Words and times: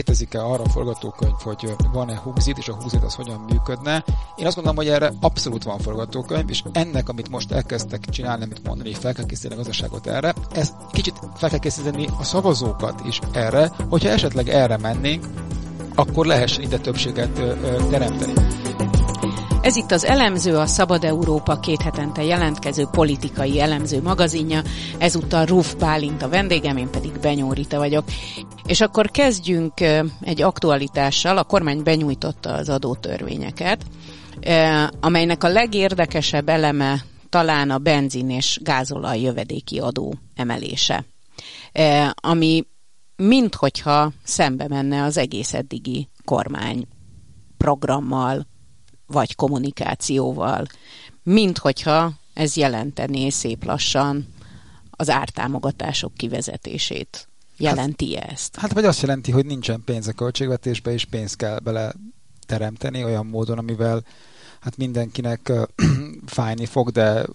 létezik-e 0.00 0.44
arra 0.44 0.62
a 0.62 0.68
forgatókönyv, 0.68 1.34
hogy 1.42 1.74
van-e 1.92 2.16
húzit, 2.16 2.58
és 2.58 2.68
a 2.68 2.74
húzit 2.74 3.02
az 3.02 3.14
hogyan 3.14 3.44
működne. 3.48 4.04
Én 4.36 4.46
azt 4.46 4.54
gondolom, 4.54 4.76
hogy 4.76 4.88
erre 4.88 5.12
abszolút 5.20 5.62
van 5.62 5.78
forgatókönyv, 5.78 6.50
és 6.50 6.62
ennek, 6.72 7.08
amit 7.08 7.28
most 7.28 7.52
elkezdtek 7.52 8.04
csinálni, 8.04 8.44
amit 8.44 8.66
mondani, 8.66 8.94
fel 8.94 9.14
kell 9.14 9.26
készíteni 9.26 9.54
a 9.54 9.56
gazdaságot 9.56 10.06
erre, 10.06 10.34
ez 10.52 10.72
kicsit 10.92 11.14
fel 11.34 11.48
kell 11.48 11.58
készíteni 11.58 12.06
a 12.18 12.24
szavazókat 12.24 13.00
is 13.06 13.20
erre, 13.32 13.72
hogyha 13.88 14.08
esetleg 14.08 14.48
erre 14.48 14.76
mennénk, 14.76 15.26
akkor 15.94 16.26
lehessen 16.26 16.62
ide 16.62 16.78
többséget 16.78 17.32
teremteni. 17.90 18.32
Ez 19.62 19.76
itt 19.76 19.90
az 19.90 20.04
Elemző, 20.04 20.56
a 20.56 20.66
Szabad 20.66 21.04
Európa 21.04 21.60
két 21.60 21.82
hetente 21.82 22.24
jelentkező 22.24 22.86
politikai 22.90 23.60
elemző 23.60 24.02
magazinja. 24.02 24.62
Ezúttal 24.98 25.44
Ruf 25.44 25.74
Bálint 25.74 26.22
a 26.22 26.28
vendégem, 26.28 26.76
én 26.76 26.90
pedig 26.90 27.12
Benyó 27.20 27.52
Rita 27.52 27.78
vagyok. 27.78 28.04
És 28.66 28.80
akkor 28.80 29.10
kezdjünk 29.10 29.80
egy 30.20 30.42
aktualitással. 30.42 31.38
A 31.38 31.44
kormány 31.44 31.82
benyújtotta 31.82 32.52
az 32.52 32.68
adótörvényeket, 32.68 33.84
amelynek 35.00 35.44
a 35.44 35.48
legérdekesebb 35.48 36.48
eleme 36.48 37.04
talán 37.28 37.70
a 37.70 37.78
benzin 37.78 38.30
és 38.30 38.58
gázolaj 38.62 39.20
jövedéki 39.20 39.78
adó 39.78 40.14
emelése, 40.34 41.04
ami 42.14 42.66
minthogyha 43.16 44.12
szembe 44.22 44.68
menne 44.68 45.02
az 45.02 45.16
egész 45.16 45.54
eddigi 45.54 46.08
kormány 46.24 46.86
programmal, 47.56 48.46
vagy 49.12 49.34
kommunikációval, 49.34 50.66
mint 51.22 51.58
hogyha 51.58 52.12
ez 52.34 52.56
jelentené 52.56 53.28
szép 53.28 53.64
lassan 53.64 54.34
az 54.90 55.10
ártámogatások 55.10 56.14
kivezetését. 56.14 57.28
Jelenti 57.56 58.16
hát, 58.16 58.30
ezt? 58.30 58.56
Hát 58.56 58.72
vagy 58.72 58.84
azt 58.84 59.00
jelenti, 59.00 59.30
hogy 59.30 59.46
nincsen 59.46 59.82
pénz 59.84 60.08
a 60.08 60.12
költségvetésbe, 60.12 60.92
és 60.92 61.04
pénzt 61.04 61.36
kell 61.36 61.58
bele 61.58 61.92
teremteni 62.46 63.04
olyan 63.04 63.26
módon, 63.26 63.58
amivel 63.58 64.04
hát 64.60 64.76
mindenkinek 64.76 65.52
fájni 66.26 66.66
fog, 66.66 66.90
de 66.90 67.26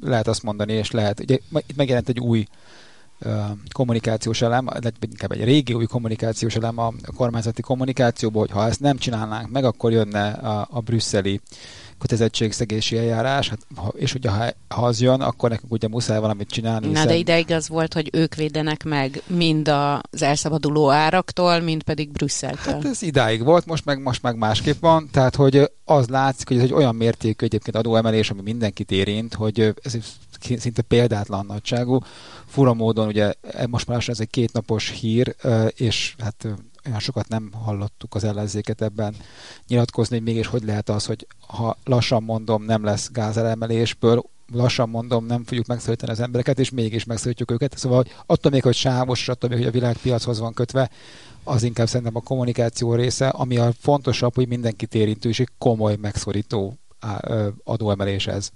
lehet 0.00 0.28
azt 0.28 0.42
mondani, 0.42 0.72
és 0.72 0.90
lehet. 0.90 1.20
Ugye 1.20 1.38
itt 1.52 1.76
megjelent 1.76 2.08
egy 2.08 2.20
új 2.20 2.46
kommunikációs 3.72 4.42
elem, 4.42 4.68
inkább 5.00 5.32
egy 5.32 5.44
régi 5.44 5.74
új 5.74 5.84
kommunikációs 5.84 6.54
elem 6.54 6.78
a 6.78 6.92
kormányzati 7.16 7.62
kommunikációból, 7.62 8.40
hogy 8.40 8.50
ha 8.50 8.66
ezt 8.66 8.80
nem 8.80 8.96
csinálnánk 8.96 9.50
meg, 9.50 9.64
akkor 9.64 9.92
jönne 9.92 10.30
a, 10.30 10.68
a 10.70 10.80
brüsszeli 10.80 11.40
kötelezettségszegési 12.02 12.98
eljárás, 12.98 13.48
hát, 13.48 13.66
és 13.94 14.14
ugye 14.14 14.30
ha, 14.30 14.44
ha 14.68 14.86
az 14.86 15.00
jön, 15.00 15.20
akkor 15.20 15.50
nekünk 15.50 15.72
ugye 15.72 15.88
muszáj 15.88 16.18
valamit 16.20 16.48
csinálni. 16.48 16.86
Na 16.86 17.04
de 17.04 17.14
ideig 17.14 17.50
az 17.50 17.68
volt, 17.68 17.94
hogy 17.94 18.10
ők 18.12 18.34
védenek 18.34 18.84
meg 18.84 19.22
mind 19.26 19.68
az 19.68 20.22
elszabaduló 20.22 20.90
áraktól, 20.90 21.60
mind 21.60 21.82
pedig 21.82 22.10
Brüsszeltől. 22.10 22.74
Hát 22.74 22.84
ez 22.84 23.02
idáig 23.02 23.44
volt, 23.44 23.66
most 23.66 23.84
meg, 23.84 24.02
most 24.02 24.22
meg 24.22 24.36
másképp 24.36 24.80
van, 24.80 25.08
tehát 25.12 25.36
hogy 25.36 25.70
az 25.84 26.08
látszik, 26.08 26.48
hogy 26.48 26.56
ez 26.56 26.62
egy 26.62 26.72
olyan 26.72 26.94
mértékű 26.94 27.44
egyébként 27.44 27.76
adóemelés, 27.76 28.30
ami 28.30 28.40
mindenkit 28.42 28.90
érint, 28.90 29.34
hogy 29.34 29.74
ez 29.82 29.94
szinte 30.42 30.82
példátlan 30.82 31.46
nagyságú. 31.46 31.98
Fura 32.46 32.74
módon 32.74 33.06
ugye 33.06 33.32
most 33.68 33.86
már 33.86 34.04
ez 34.06 34.20
egy 34.20 34.30
kétnapos 34.30 34.88
hír, 34.88 35.36
és 35.74 36.14
hát 36.18 36.46
olyan 36.86 36.98
sokat 36.98 37.28
nem 37.28 37.50
hallottuk 37.64 38.14
az 38.14 38.24
ellenzéket 38.24 38.82
ebben 38.82 39.14
nyilatkozni, 39.68 40.16
hogy 40.16 40.24
mégis 40.24 40.46
hogy 40.46 40.62
lehet 40.64 40.88
az, 40.88 41.06
hogy 41.06 41.26
ha 41.46 41.76
lassan 41.84 42.22
mondom, 42.22 42.62
nem 42.64 42.84
lesz 42.84 43.10
gázelemelésből, 43.12 44.24
lassan 44.52 44.88
mondom, 44.88 45.26
nem 45.26 45.44
fogjuk 45.44 45.66
megszólítani 45.66 46.12
az 46.12 46.20
embereket, 46.20 46.58
és 46.58 46.70
mégis 46.70 47.04
megszólítjuk 47.04 47.50
őket. 47.50 47.78
Szóval 47.78 47.96
hogy 47.96 48.14
attól 48.26 48.50
még, 48.50 48.62
hogy 48.62 48.74
sávos, 48.74 49.28
attól 49.28 49.48
még, 49.48 49.58
hogy 49.58 49.68
a 49.68 49.70
világpiachoz 49.70 50.38
van 50.38 50.54
kötve, 50.54 50.90
az 51.44 51.62
inkább 51.62 51.86
szerintem 51.86 52.16
a 52.16 52.20
kommunikáció 52.20 52.94
része, 52.94 53.28
ami 53.28 53.56
a 53.56 53.72
fontosabb, 53.78 54.34
hogy 54.34 54.48
mindenkit 54.48 54.94
érintő 54.94 55.28
és 55.28 55.40
egy 55.40 55.48
komoly 55.58 55.96
megszorító 55.96 56.74
adóemelés 57.64 58.26
ez. 58.26 58.50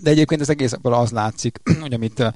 De 0.00 0.10
egyébként 0.10 0.40
az 0.40 0.50
egészből 0.50 0.94
az 0.94 1.10
látszik, 1.10 1.60
hogy 1.80 1.92
amit 1.92 2.32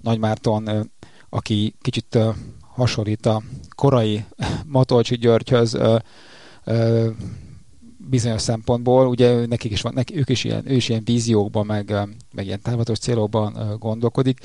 Nagy 0.00 0.18
Márton, 0.18 0.90
aki 1.28 1.74
kicsit 1.80 2.18
hasonlít 2.60 3.26
a 3.26 3.42
korai 3.74 4.24
Matolcsi 4.66 5.16
Györgyhöz 5.16 5.78
bizonyos 8.08 8.42
szempontból, 8.42 9.06
ugye 9.06 9.46
nekik 9.46 9.72
is 9.72 9.80
van, 9.80 9.92
nekik, 9.94 10.16
ők 10.16 10.28
is 10.28 10.44
ilyen, 10.44 10.70
ő 10.70 10.74
is 10.74 10.88
ilyen 10.88 11.04
víziókban, 11.04 11.66
meg, 11.66 11.94
meg 12.34 12.46
ilyen 12.46 12.60
távlatos 12.62 12.98
célokban 12.98 13.76
gondolkodik, 13.78 14.38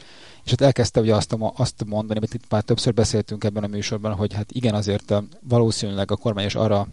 és 0.44 0.50
hát 0.50 0.62
elkezdte 0.62 1.00
ugye 1.00 1.16
azt, 1.16 1.36
azt 1.56 1.86
mondani, 1.86 2.18
amit 2.18 2.34
itt 2.34 2.50
már 2.50 2.62
többször 2.62 2.94
beszéltünk 2.94 3.44
ebben 3.44 3.64
a 3.64 3.68
műsorban, 3.68 4.14
hogy 4.14 4.34
hát 4.34 4.52
igen, 4.52 4.74
azért 4.74 5.14
valószínűleg 5.48 6.12
a 6.12 6.16
kormány 6.16 6.46
is 6.46 6.56
arra 6.56 6.88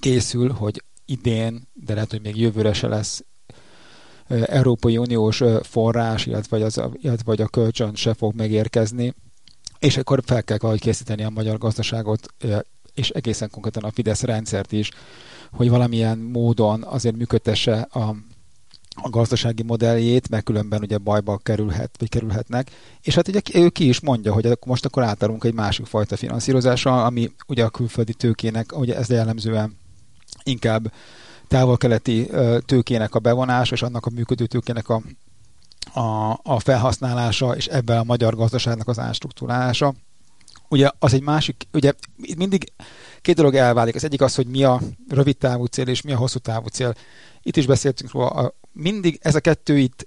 készül, 0.00 0.52
hogy 0.52 0.82
idén, 1.04 1.68
de 1.72 1.94
lehet, 1.94 2.10
hogy 2.10 2.22
még 2.22 2.36
jövőre 2.36 2.72
se 2.72 2.88
lesz 2.88 3.24
Európai 4.28 4.98
Uniós 4.98 5.42
forrás, 5.62 6.26
illetve, 6.26 6.64
az, 6.64 6.80
illetve 6.92 7.44
a 7.44 7.48
kölcsön 7.48 7.94
se 7.94 8.14
fog 8.14 8.34
megérkezni, 8.34 9.14
és 9.78 9.96
akkor 9.96 10.22
fel 10.24 10.42
kell 10.42 10.58
valahogy 10.60 10.82
készíteni 10.82 11.24
a 11.24 11.30
magyar 11.30 11.58
gazdaságot, 11.58 12.34
és 12.94 13.10
egészen 13.10 13.50
konkrétan 13.50 13.82
a 13.82 13.90
Fidesz 13.90 14.22
rendszert 14.22 14.72
is, 14.72 14.90
hogy 15.52 15.68
valamilyen 15.68 16.18
módon 16.18 16.82
azért 16.82 17.16
működtesse 17.16 17.80
a, 17.90 18.16
a 19.02 19.10
gazdasági 19.10 19.62
modelljét, 19.62 20.28
mert 20.28 20.44
különben 20.44 20.82
ugye 20.82 20.98
bajba 20.98 21.38
kerülhet, 21.38 21.96
vagy 21.98 22.08
kerülhetnek. 22.08 22.70
És 23.02 23.14
hát 23.14 23.28
ugye 23.28 23.40
ő 23.54 23.68
ki 23.68 23.88
is 23.88 24.00
mondja, 24.00 24.32
hogy 24.32 24.58
most 24.66 24.84
akkor 24.84 25.02
átállunk 25.02 25.44
egy 25.44 25.54
másik 25.54 25.86
fajta 25.86 26.16
finanszírozásra, 26.16 27.04
ami 27.04 27.30
ugye 27.46 27.64
a 27.64 27.70
külföldi 27.70 28.14
tőkének, 28.14 28.78
ugye 28.78 28.96
ez 28.96 29.08
jellemzően 29.08 29.76
inkább 30.42 30.92
távol-keleti 31.48 32.30
tőkének 32.66 33.14
a 33.14 33.18
bevonása, 33.18 33.74
és 33.74 33.82
annak 33.82 34.06
a 34.06 34.10
működő 34.10 34.46
tőkének 34.46 34.88
a, 34.88 35.02
a, 36.00 36.38
a 36.42 36.60
felhasználása, 36.60 37.56
és 37.56 37.66
ebben 37.66 37.98
a 37.98 38.04
magyar 38.04 38.34
gazdaságnak 38.34 38.88
az 38.88 38.98
ástruktúrálása. 38.98 39.94
Ugye 40.68 40.90
az 40.98 41.14
egy 41.14 41.22
másik, 41.22 41.66
ugye 41.72 41.92
mindig 42.36 42.72
két 43.22 43.36
dolog 43.36 43.54
elválik. 43.54 43.94
Az 43.94 44.04
egyik 44.04 44.20
az, 44.20 44.34
hogy 44.34 44.46
mi 44.46 44.64
a 44.64 44.80
rövid 45.08 45.36
távú 45.36 45.64
cél, 45.64 45.88
és 45.88 46.02
mi 46.02 46.12
a 46.12 46.16
hosszú 46.16 46.38
távú 46.38 46.66
cél. 46.66 46.94
Itt 47.42 47.56
is 47.56 47.66
beszéltünk 47.66 48.12
róla, 48.12 48.54
mindig 48.72 49.18
ez 49.22 49.34
a 49.34 49.40
kettő 49.40 49.78
itt 49.78 50.06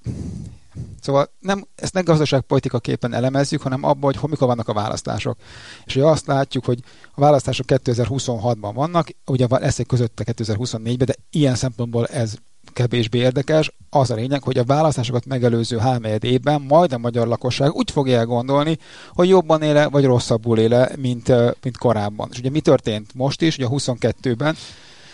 Szóval 1.02 1.30
nem, 1.40 1.66
ezt 1.76 1.94
nem 1.94 2.04
gazdaságpolitika 2.04 2.80
képen 2.80 3.14
elemezzük, 3.14 3.62
hanem 3.62 3.84
abban, 3.84 4.14
hogy 4.14 4.30
mikor 4.30 4.48
vannak 4.48 4.68
a 4.68 4.74
választások. 4.74 5.38
És 5.86 5.96
ugye 5.96 6.06
azt 6.06 6.28
látjuk, 6.28 6.66
hogy 6.66 6.80
a 7.16 7.22
választások 7.22 7.66
2026-ban 7.70 8.72
vannak, 8.74 9.10
ugye 9.26 9.48
lesz 9.50 9.80
egy 9.80 9.86
közötte 9.86 10.24
2024-ben, 10.28 11.06
de 11.06 11.16
ilyen 11.30 11.56
szempontból 11.56 12.06
ez 12.06 12.34
kevésbé 12.74 13.18
érdekes. 13.18 13.74
Az 13.90 14.12
a 14.12 14.16
lényeg, 14.16 14.44
hogy 14.44 14.58
a 14.58 14.64
választásokat 14.64 15.26
megelőző 15.26 15.78
három 15.78 16.04
évben 16.20 16.62
majd 16.62 16.94
a 16.94 16.98
magyar 16.98 17.28
lakosság 17.28 17.74
úgy 17.74 17.92
fogja 17.92 18.18
elgondolni, 18.18 18.78
hogy 19.14 19.30
jobban 19.30 19.62
éle, 19.62 19.88
vagy 19.88 20.06
rosszabbul 20.06 20.60
éle, 20.60 20.92
mint, 20.96 21.28
mint 21.64 21.78
korábban. 21.78 22.30
És 22.32 22.40
ugye 22.40 22.50
mi 22.50 22.60
történt 22.60 23.14
most 23.14 23.42
is, 23.42 23.58
ugye 23.58 23.66
a 23.66 23.70
22-ben 23.70 24.56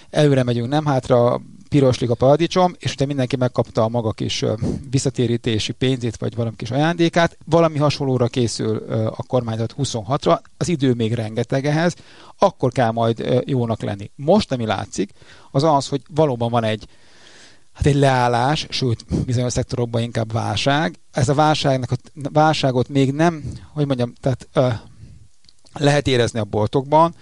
előre 0.10 0.44
megyünk, 0.44 0.68
nem 0.68 0.86
hátra, 0.86 1.42
piroslik 1.76 2.10
a 2.10 2.16
paradicsom, 2.16 2.76
és 2.80 2.94
ugye 2.94 3.06
mindenki 3.06 3.36
megkapta 3.36 3.84
a 3.84 3.88
maga 3.88 4.12
kis 4.12 4.46
visszatérítési 4.90 5.72
pénzét, 5.72 6.18
vagy 6.18 6.36
valami 6.36 6.56
kis 6.56 6.72
ajándékát. 6.72 7.38
Valami 7.46 7.78
hasonlóra 7.78 8.28
készül 8.28 8.78
a 9.16 9.24
kormányzat 9.28 9.76
26-ra, 9.78 10.40
az 10.58 10.68
idő 10.68 10.94
még 10.94 11.14
rengeteg 11.14 11.66
ehhez, 11.66 11.96
akkor 12.38 12.72
kell 12.72 12.92
majd 12.92 13.44
jónak 13.46 13.82
lenni. 13.82 14.12
Most, 14.16 14.52
ami 14.52 14.66
látszik, 14.66 15.12
az 15.52 15.64
az, 15.64 15.88
hogy 15.88 16.02
valóban 16.14 16.50
van 16.50 16.64
egy 16.64 16.88
hát 17.74 17.86
egy 17.86 17.96
leállás, 17.96 18.68
sőt, 18.70 19.26
bizonyos 19.26 19.54
szektorokban 19.54 20.02
inkább 20.02 20.32
válság. 20.32 21.00
Ez 21.12 21.30
a 21.30 21.34
válságnak 21.34 21.92
a 21.92 21.96
válságot 22.14 22.90
még 22.90 23.12
nem, 23.12 23.44
hogy 23.74 23.86
mondjam, 23.86 24.14
tehát 24.22 24.48
ö, 24.54 24.68
lehet 25.74 26.08
érezni 26.08 26.40
a 26.40 26.44
boltokban, 26.44 27.16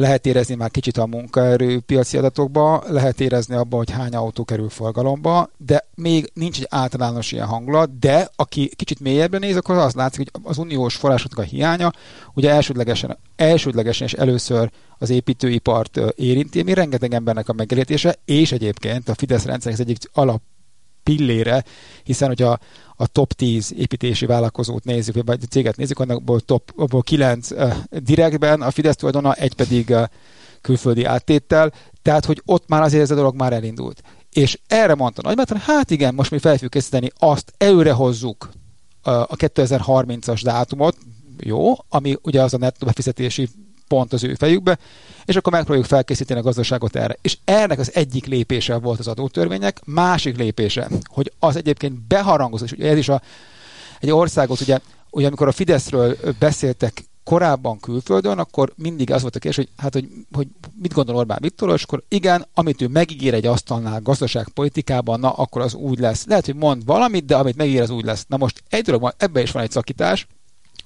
lehet 0.00 0.26
érezni 0.26 0.54
már 0.54 0.70
kicsit 0.70 0.96
a 0.96 1.06
munkaerőpiaci 1.06 2.16
adatokba, 2.16 2.82
lehet 2.88 3.20
érezni 3.20 3.54
abban, 3.54 3.78
hogy 3.78 3.90
hány 3.90 4.14
autó 4.14 4.44
kerül 4.44 4.68
forgalomba, 4.68 5.50
de 5.56 5.86
még 5.94 6.30
nincs 6.34 6.58
egy 6.58 6.66
általános 6.70 7.32
ilyen 7.32 7.46
hangulat, 7.46 7.98
de 7.98 8.30
aki 8.36 8.70
kicsit 8.76 9.00
mélyebben 9.00 9.40
néz, 9.40 9.56
akkor 9.56 9.76
az 9.76 9.94
látszik, 9.94 10.30
hogy 10.32 10.42
az 10.44 10.58
uniós 10.58 10.96
forrásoknak 10.96 11.44
a 11.44 11.48
hiánya, 11.48 11.92
ugye 12.34 12.50
elsődlegesen, 12.50 13.18
elsődlegesen 13.36 14.06
és 14.06 14.12
először 14.12 14.70
az 14.98 15.10
építőipart 15.10 16.00
érinti, 16.14 16.60
ami 16.60 16.74
rengeteg 16.74 17.14
embernek 17.14 17.48
a 17.48 17.52
megélhetése, 17.52 18.16
és 18.24 18.52
egyébként 18.52 19.08
a 19.08 19.14
Fidesz 19.14 19.44
rendszer 19.44 19.74
egyik 19.78 19.98
alap 20.12 20.42
pillére, 21.02 21.64
hiszen 22.04 22.28
hogyha 22.28 22.58
a 22.96 23.06
top 23.06 23.32
10 23.32 23.72
építési 23.76 24.26
vállalkozót 24.26 24.84
nézzük, 24.84 25.24
vagy 25.24 25.50
céget 25.50 25.76
nézzük, 25.76 25.98
annakból 25.98 26.40
top, 26.40 26.72
abból 26.76 27.02
9 27.02 27.50
uh, 27.50 27.74
direktben, 27.90 28.62
a 28.62 28.70
Fidesz 28.70 28.96
tulajdona, 28.96 29.32
egy 29.32 29.54
pedig 29.54 29.88
uh, 29.88 30.02
külföldi 30.60 31.04
áttéttel, 31.04 31.72
tehát 32.02 32.24
hogy 32.24 32.42
ott 32.44 32.68
már 32.68 32.82
azért 32.82 33.02
ez 33.02 33.10
a 33.10 33.14
dolog 33.14 33.34
már 33.34 33.52
elindult. 33.52 34.02
És 34.32 34.58
erre 34.66 34.94
mondta 34.94 35.22
Nagymátran, 35.22 35.60
hát 35.60 35.90
igen, 35.90 36.14
most 36.14 36.30
mi 36.30 36.38
fel 36.38 36.52
fogjuk 36.52 36.70
készíteni, 36.70 37.10
azt 37.18 37.52
előre 37.58 37.92
hozzuk 37.92 38.50
a 39.02 39.36
2030-as 39.36 40.40
dátumot, 40.42 40.96
jó, 41.38 41.74
ami 41.88 42.16
ugye 42.22 42.42
az 42.42 42.54
a 42.54 42.58
nettó 42.58 42.86
befizetési 42.86 43.48
pont 43.90 44.12
az 44.12 44.24
ő 44.24 44.34
fejükbe, 44.34 44.78
és 45.24 45.36
akkor 45.36 45.52
megpróbáljuk 45.52 45.88
felkészíteni 45.88 46.40
a 46.40 46.42
gazdaságot 46.42 46.96
erre. 46.96 47.16
És 47.20 47.38
ennek 47.44 47.78
az 47.78 47.94
egyik 47.94 48.26
lépése 48.26 48.76
volt 48.76 48.98
az 48.98 49.08
adótörvények, 49.08 49.80
másik 49.84 50.36
lépése, 50.36 50.88
hogy 51.04 51.32
az 51.38 51.56
egyébként 51.56 52.06
beharangozott, 52.06 52.66
és 52.66 52.72
ugye 52.72 52.90
ez 52.90 52.98
is 52.98 53.08
a, 53.08 53.22
egy 54.00 54.10
országot, 54.10 54.60
ugye, 54.60 54.78
ugye 55.10 55.26
amikor 55.26 55.48
a 55.48 55.52
Fideszről 55.52 56.16
beszéltek 56.38 57.04
korábban 57.24 57.80
külföldön, 57.80 58.38
akkor 58.38 58.72
mindig 58.76 59.12
az 59.12 59.22
volt 59.22 59.36
a 59.36 59.38
kérdés, 59.38 59.64
hogy, 59.64 59.74
hát, 59.76 59.92
hogy, 59.92 60.08
hogy 60.32 60.46
mit 60.82 60.92
gondol 60.92 61.16
Orbán 61.16 61.38
Viktor, 61.40 61.74
és 61.74 61.82
akkor 61.82 62.02
igen, 62.08 62.46
amit 62.54 62.82
ő 62.82 62.88
megígér 62.88 63.34
egy 63.34 63.46
asztalnál 63.46 64.00
gazdaságpolitikában, 64.00 65.20
na 65.20 65.30
akkor 65.30 65.62
az 65.62 65.74
úgy 65.74 65.98
lesz. 65.98 66.26
Lehet, 66.26 66.44
hogy 66.44 66.54
mond 66.56 66.84
valamit, 66.84 67.24
de 67.24 67.36
amit 67.36 67.56
megígér, 67.56 67.82
az 67.82 67.90
úgy 67.90 68.04
lesz. 68.04 68.24
Na 68.28 68.36
most 68.36 68.62
egy 68.68 68.82
dolog 68.82 69.00
van, 69.00 69.12
ebben 69.16 69.42
is 69.42 69.50
van 69.50 69.62
egy 69.62 69.70
szakítás, 69.70 70.26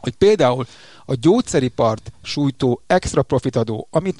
hogy 0.04 0.16
például 0.16 0.66
a 1.04 1.14
gyógyszeripart 1.14 2.12
sújtó 2.22 2.82
extra 2.86 3.22
profitadó, 3.22 3.88
amit 3.90 4.18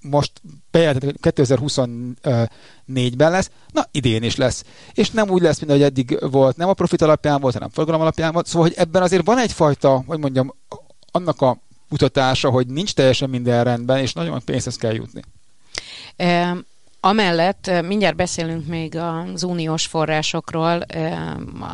most 0.00 0.32
bejelentett, 0.70 1.16
2024-ben 1.22 3.30
lesz, 3.30 3.50
na 3.72 3.86
idén 3.90 4.22
is 4.22 4.36
lesz. 4.36 4.64
És 4.92 5.10
nem 5.10 5.30
úgy 5.30 5.42
lesz, 5.42 5.58
mint 5.58 5.70
ahogy 5.70 5.82
eddig 5.82 6.18
volt, 6.30 6.56
nem 6.56 6.68
a 6.68 6.74
profit 6.74 7.02
alapján 7.02 7.40
volt, 7.40 7.54
hanem 7.54 7.68
forgalom 7.68 8.00
alapján 8.00 8.32
volt. 8.32 8.46
Szóval, 8.46 8.68
hogy 8.68 8.76
ebben 8.76 9.02
azért 9.02 9.26
van 9.26 9.38
egyfajta, 9.38 10.02
hogy 10.06 10.18
mondjam, 10.18 10.54
annak 11.10 11.40
a 11.40 11.58
mutatása, 11.88 12.50
hogy 12.50 12.66
nincs 12.66 12.94
teljesen 12.94 13.30
minden 13.30 13.64
rendben, 13.64 13.98
és 13.98 14.12
nagyon 14.12 14.42
pénzhez 14.44 14.76
kell 14.76 14.94
jutni. 14.94 15.22
E, 16.16 16.56
amellett 17.00 17.70
mindjárt 17.84 18.16
beszélünk 18.16 18.66
még 18.66 18.96
az 18.96 19.42
uniós 19.42 19.86
forrásokról, 19.86 20.82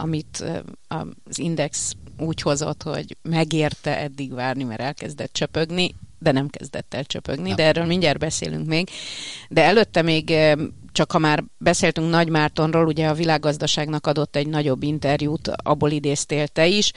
amit 0.02 0.44
az 0.88 1.38
Index 1.38 1.92
úgy 2.18 2.40
hozott, 2.40 2.82
hogy 2.82 3.16
megérte 3.22 3.98
eddig 3.98 4.34
várni, 4.34 4.64
mert 4.64 4.80
elkezdett 4.80 5.32
csöpögni, 5.32 5.94
de 6.18 6.32
nem 6.32 6.48
kezdett 6.48 6.94
el 6.94 7.04
csöpögni, 7.04 7.46
nem. 7.48 7.56
de 7.56 7.64
erről 7.64 7.84
mindjárt 7.84 8.18
beszélünk 8.18 8.66
még. 8.66 8.90
De 9.48 9.64
előtte 9.64 10.02
még 10.02 10.34
csak 10.92 11.12
ha 11.12 11.18
már 11.18 11.44
beszéltünk 11.58 12.10
Nagy 12.10 12.28
Mártonról, 12.28 12.86
ugye 12.86 13.08
a 13.08 13.14
világgazdaságnak 13.14 14.06
adott 14.06 14.36
egy 14.36 14.48
nagyobb 14.48 14.82
interjút, 14.82 15.48
abból 15.62 15.90
idéztél 15.90 16.48
te 16.48 16.66
is, 16.66 16.92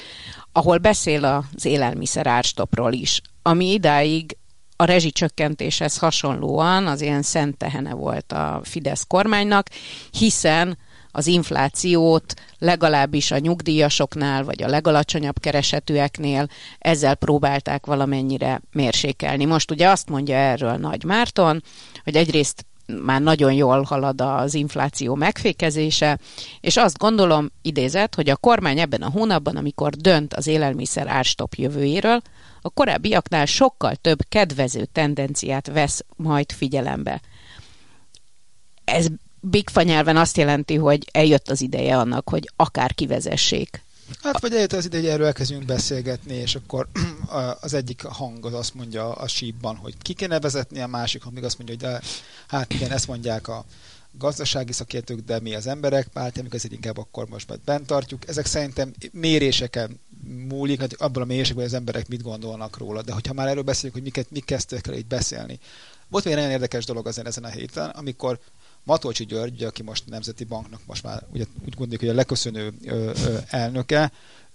ahol 0.52 0.78
beszél 0.78 1.26
az 1.26 1.66
élelmiszer 1.66 2.28
árstopról 2.28 2.94
is, 2.94 3.22
ami 3.42 3.72
idáig 3.72 4.38
a 4.76 4.86
rezsicsökkentéshez 4.86 5.98
hasonlóan 5.98 6.88
az 6.88 7.02
ilyen 7.02 7.22
szent 7.22 7.58
tehene 7.58 7.94
volt 7.94 8.32
a 8.32 8.62
Fidesz 8.64 9.04
kormánynak, 9.08 9.68
hiszen 10.12 10.78
az 11.12 11.28
inflációt 11.28 12.34
legalábbis 12.60 13.32
a 13.32 13.38
nyugdíjasoknál, 13.38 14.44
vagy 14.44 14.64
a 14.64 14.68
legalacsonyabb 14.68 15.40
keresetűeknél 15.40 16.48
ezzel 16.80 17.16
próbálták 17.16 17.86
valamennyire 17.86 18.62
mérsékelni. 18.72 19.46
Most 19.46 19.72
ugye 19.72 19.90
azt 19.90 20.10
mondja 20.10 20.36
erről 20.36 20.76
Nagy 20.76 21.04
Márton, 21.04 21.64
hogy 22.04 22.16
egyrészt 22.16 22.66
már 23.04 23.22
nagyon 23.22 23.54
jól 23.54 23.82
halad 23.82 24.22
az 24.22 24.54
infláció 24.54 25.16
megfékezése, 25.16 26.20
és 26.60 26.78
azt 26.78 26.98
gondolom, 26.98 27.52
idézett, 27.62 28.16
hogy 28.16 28.30
a 28.30 28.36
kormány 28.36 28.80
ebben 28.80 29.02
a 29.02 29.10
hónapban, 29.10 29.56
amikor 29.56 29.94
dönt 29.94 30.34
az 30.34 30.48
élelmiszer 30.48 31.08
árstop 31.08 31.54
jövőjéről, 31.54 32.22
a 32.62 32.70
korábbiaknál 32.70 33.46
sokkal 33.46 33.96
több 33.96 34.20
kedvező 34.30 34.86
tendenciát 34.86 35.68
vesz 35.68 36.06
majd 36.16 36.52
figyelembe. 36.52 37.22
Ez 38.84 39.08
bigfa 39.42 39.82
nyelven 39.82 40.18
azt 40.18 40.38
jelenti, 40.38 40.76
hogy 40.76 41.08
eljött 41.12 41.50
az 41.50 41.62
ideje 41.62 41.98
annak, 41.98 42.30
hogy 42.30 42.52
akár 42.56 42.94
kivezessék 42.94 43.84
Hát 44.22 44.42
vagy 44.42 44.54
eljött 44.54 44.74
az 44.74 44.86
ide, 44.86 44.98
hogy 44.98 45.08
erről 45.08 45.26
elkezdjünk 45.26 45.66
beszélgetni, 45.66 46.34
és 46.34 46.56
akkor 46.56 46.88
az 47.62 47.74
egyik 47.74 48.04
hang 48.04 48.46
az 48.46 48.54
azt 48.54 48.74
mondja 48.74 49.12
a 49.12 49.28
sípban, 49.28 49.76
hogy 49.76 49.94
ki 50.02 50.14
kéne 50.14 50.40
vezetni, 50.40 50.80
a 50.80 50.88
másik 50.88 51.24
hang 51.24 51.36
még 51.36 51.44
azt 51.44 51.58
mondja, 51.58 51.76
hogy 51.76 51.86
de, 51.86 52.08
hát 52.48 52.74
igen, 52.74 52.92
ezt 52.92 53.08
mondják 53.08 53.48
a 53.48 53.66
gazdasági 54.18 54.72
szakértők, 54.72 55.20
de 55.20 55.40
mi 55.40 55.56
az 55.56 55.68
emberek, 55.68 56.08
hát 56.14 56.38
amikor 56.38 56.56
ezért 56.56 56.74
inkább 56.74 56.98
akkor 56.98 57.28
most 57.30 57.60
bent 57.66 57.86
tartjuk. 57.86 58.28
Ezek 58.28 58.46
szerintem 58.46 58.94
méréseken 59.12 60.00
múlik, 60.50 60.80
hát 60.80 60.94
abból 60.94 61.22
a 61.22 61.26
mérésekből 61.26 61.66
az 61.66 61.74
emberek 61.74 62.08
mit 62.08 62.24
gondolnak 62.24 62.78
róla. 62.78 63.02
De 63.02 63.14
hogyha 63.14 63.34
már 63.34 63.48
erről 63.48 63.64
beszélünk, 63.64 63.94
hogy 63.94 64.04
miket, 64.04 64.32
mi 64.32 64.40
kezdtek 64.40 64.88
el 64.88 64.94
így 64.94 65.06
beszélni. 65.06 65.60
Volt 66.08 66.24
még 66.24 66.34
egy 66.34 66.40
nagyon 66.40 66.56
érdekes 66.56 66.86
dolog 66.86 67.08
ezen, 67.08 67.28
ezen 67.28 67.44
a 67.44 67.50
héten, 67.50 67.90
amikor 67.90 68.40
Matolcsi 68.84 69.26
György, 69.26 69.64
aki 69.64 69.84
most 69.84 70.08
Nemzeti 70.08 70.44
Banknak 70.44 70.82
most 70.86 71.04
már 71.04 71.24
ugye, 71.34 71.46
úgy 71.66 71.74
gondoljuk, 71.74 72.00
hogy 72.00 72.10
a 72.10 72.14
leköszönő 72.14 72.74
ö, 72.86 73.12
ö, 73.26 73.38
elnöke, 73.50 74.12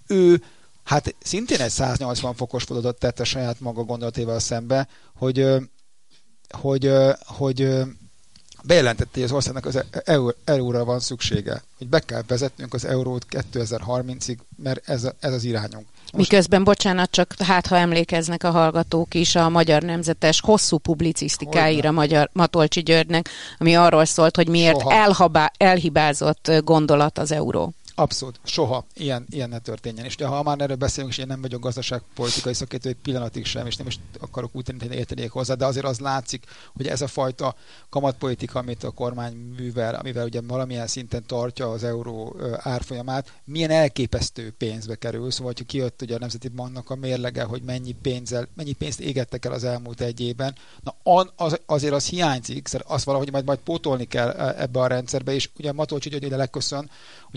ő 0.07 0.43
hát 0.85 1.15
szintén 1.23 1.61
egy 1.61 1.71
180 1.71 2.35
fokos 2.35 2.65
fordulatot 2.65 3.01
tett 3.01 3.21
a 3.21 3.25
saját 3.25 3.61
maga 3.61 3.83
gondolatével 3.85 4.39
szembe, 4.39 4.89
hogy, 5.15 5.47
hogy, 6.49 6.93
hogy 7.27 7.61
ö, 7.61 7.83
bejelentette, 8.65 9.11
hogy 9.13 9.23
az 9.23 9.33
országnak 9.33 9.67
az 9.67 9.85
euróra 10.45 10.85
van 10.85 11.01
szüksége, 11.01 11.63
hogy 11.79 11.89
be 11.89 12.01
kell 12.01 12.23
vezetnünk 12.27 12.75
az 12.75 12.85
eurót 12.85 13.27
2030-ig, 13.31 14.37
mert 14.57 14.89
ez, 14.89 15.09
ez 15.21 15.33
az 15.33 15.45
irányunk. 15.45 15.87
Miközben, 16.13 16.65
bocsánat, 16.65 17.11
csak 17.11 17.35
hát 17.39 17.67
ha 17.67 17.77
emlékeznek 17.77 18.45
a 18.45 18.51
hallgatók 18.51 19.15
is 19.15 19.35
a 19.35 19.49
Magyar 19.49 19.83
Nemzetes 19.83 20.41
hosszú 20.41 20.79
publicisztikáira 20.79 21.91
Magyar 21.91 22.31
Matolcsi 22.33 22.83
Györgynek, 22.83 23.29
ami 23.59 23.77
arról 23.77 24.05
szólt, 24.05 24.37
hogy 24.37 24.49
miért 24.49 24.83
elhabá, 24.89 25.53
elhibázott 25.57 26.53
gondolat 26.65 27.19
az 27.19 27.33
euró. 27.33 27.76
Abszolút. 27.99 28.41
Soha 28.45 28.87
ilyen, 28.95 29.27
ilyen 29.31 29.49
ne 29.49 29.59
történjen. 29.59 30.05
És 30.05 30.17
ha 30.17 30.43
már 30.43 30.61
erről 30.61 30.77
beszélünk, 30.77 31.13
és 31.13 31.19
én 31.19 31.27
nem 31.27 31.41
vagyok 31.41 31.63
gazdaságpolitikai 31.63 32.55
szakértő, 32.55 32.89
egy 32.89 32.97
pillanatig 33.03 33.45
sem, 33.45 33.67
és 33.67 33.77
nem 33.77 33.87
is 33.87 33.99
akarok 34.21 34.51
úgy 34.55 34.65
tenni, 34.65 34.79
hogy 34.79 34.97
értenék 34.97 35.31
hozzá, 35.31 35.55
de 35.55 35.67
azért 35.67 35.87
az 35.87 35.99
látszik, 35.99 36.45
hogy 36.75 36.87
ez 36.87 37.01
a 37.01 37.07
fajta 37.07 37.55
kamatpolitika, 37.89 38.59
amit 38.59 38.85
a 38.85 38.91
kormány 38.91 39.35
művel, 39.35 39.95
amivel 39.95 40.25
ugye 40.27 40.41
valamilyen 40.41 40.87
szinten 40.87 41.27
tartja 41.27 41.71
az 41.71 41.85
euró 41.85 42.37
árfolyamát, 42.57 43.33
milyen 43.45 43.71
elképesztő 43.71 44.53
pénzbe 44.59 44.95
kerül. 44.95 45.31
Szóval, 45.31 45.47
hogyha 45.47 45.65
kijött 45.65 46.03
ugye 46.03 46.15
a 46.15 46.19
Nemzeti 46.19 46.49
Banknak 46.49 46.91
a 46.91 46.95
mérlege, 46.95 47.43
hogy 47.43 47.63
mennyi, 47.63 47.93
pénzzel, 47.93 48.49
mennyi 48.55 48.73
pénzt 48.73 49.01
égettek 49.01 49.45
el 49.45 49.53
az 49.53 49.65
elmúlt 49.65 50.01
egy 50.01 50.21
évben, 50.21 50.55
na 50.83 50.95
az, 51.37 51.61
azért 51.67 51.95
az 51.95 52.07
hiányzik, 52.07 52.67
szóval 52.69 52.87
azt 52.91 53.05
valahogy 53.05 53.33
majd, 53.33 53.45
majd 53.45 53.59
pótolni 53.59 54.05
kell 54.05 54.31
ebbe 54.39 54.81
a 54.81 54.87
rendszerbe, 54.87 55.33
és 55.33 55.51
ugye 55.59 55.73
Matolcsi 55.73 56.11
hogy 56.11 56.23
ide 56.23 56.37
leköszön, 56.37 56.91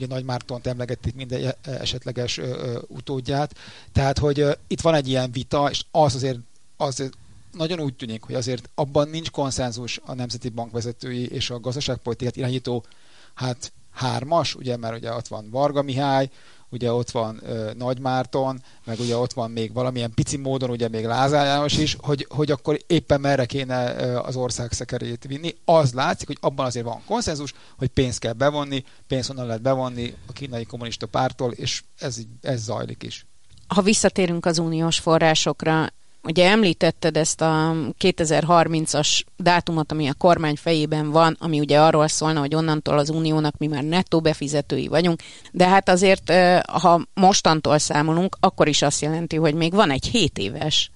ugye 0.03 0.13
Nagy 0.13 0.25
Mártont 0.25 0.67
emlegették 0.67 1.15
minden 1.15 1.43
e- 1.43 1.57
esetleges 1.61 2.37
ö, 2.37 2.43
ö, 2.43 2.79
utódját. 2.87 3.55
Tehát, 3.91 4.17
hogy 4.17 4.45
itt 4.67 4.81
van 4.81 4.95
egy 4.95 5.07
ilyen 5.07 5.31
vita, 5.31 5.69
és 5.69 5.83
az 5.91 6.15
azért, 6.15 6.39
az 6.77 7.09
nagyon 7.51 7.79
úgy 7.79 7.95
tűnik, 7.95 8.23
hogy 8.23 8.35
azért 8.35 8.69
abban 8.75 9.09
nincs 9.09 9.31
konszenzus 9.31 9.99
a 10.05 10.13
Nemzeti 10.13 10.49
Bank 10.49 10.71
vezetői 10.71 11.27
és 11.27 11.49
a 11.49 11.59
gazdaságpolitikát 11.59 12.35
irányító, 12.35 12.85
hát 13.33 13.71
hármas, 13.91 14.55
ugye, 14.55 14.77
mert 14.77 14.97
ugye 14.97 15.13
ott 15.13 15.27
van 15.27 15.49
Varga 15.49 15.81
Mihály, 15.81 16.29
ugye 16.69 16.91
ott 16.91 17.11
van 17.11 17.39
ö, 17.43 17.71
Nagy 17.77 17.99
Márton, 17.99 18.61
meg 18.85 18.99
ugye 18.99 19.17
ott 19.17 19.33
van 19.33 19.51
még 19.51 19.73
valamilyen 19.73 20.13
pici 20.13 20.37
módon 20.37 20.69
ugye 20.69 20.87
még 20.87 21.05
Lázár 21.05 21.45
János 21.45 21.77
is, 21.77 21.97
hogy, 21.99 22.25
hogy 22.29 22.51
akkor 22.51 22.79
éppen 22.87 23.21
merre 23.21 23.45
kéne 23.45 23.83
az 24.21 24.35
ország 24.35 24.71
szekerét 24.71 25.25
vinni. 25.27 25.55
Az 25.65 25.93
látszik, 25.93 26.27
hogy 26.27 26.37
abban 26.41 26.65
azért 26.65 26.85
van 26.85 27.01
konszenzus, 27.05 27.53
hogy 27.77 27.87
pénzt 27.87 28.19
kell 28.19 28.33
bevonni, 28.33 28.83
pénzt 29.07 29.29
onnan 29.29 29.45
lehet 29.45 29.61
bevonni 29.61 30.15
a 30.27 30.31
kínai 30.31 30.65
kommunista 30.65 31.05
pártól, 31.05 31.51
és 31.51 31.83
ez, 31.99 32.17
ez 32.41 32.63
zajlik 32.63 33.03
is. 33.03 33.25
Ha 33.67 33.81
visszatérünk 33.81 34.45
az 34.45 34.57
uniós 34.57 34.99
forrásokra, 34.99 35.87
Ugye 36.23 36.49
említetted 36.49 37.17
ezt 37.17 37.41
a 37.41 37.75
2030-as 37.99 39.21
dátumot, 39.37 39.91
ami 39.91 40.07
a 40.07 40.13
kormány 40.13 40.55
fejében 40.55 41.11
van, 41.11 41.37
ami 41.39 41.59
ugye 41.59 41.81
arról 41.81 42.07
szólna, 42.07 42.39
hogy 42.39 42.55
onnantól 42.55 42.97
az 42.97 43.09
uniónak 43.09 43.57
mi 43.57 43.67
már 43.67 43.83
nettó 43.83 44.21
befizetői 44.21 44.87
vagyunk, 44.87 45.21
de 45.51 45.67
hát 45.67 45.89
azért, 45.89 46.31
ha 46.65 47.07
mostantól 47.13 47.77
számolunk, 47.77 48.37
akkor 48.39 48.67
is 48.67 48.81
azt 48.81 49.01
jelenti, 49.01 49.35
hogy 49.35 49.53
még 49.53 49.73
van 49.73 49.91
egy 49.91 50.05
7 50.05 50.37
éves 50.37 50.91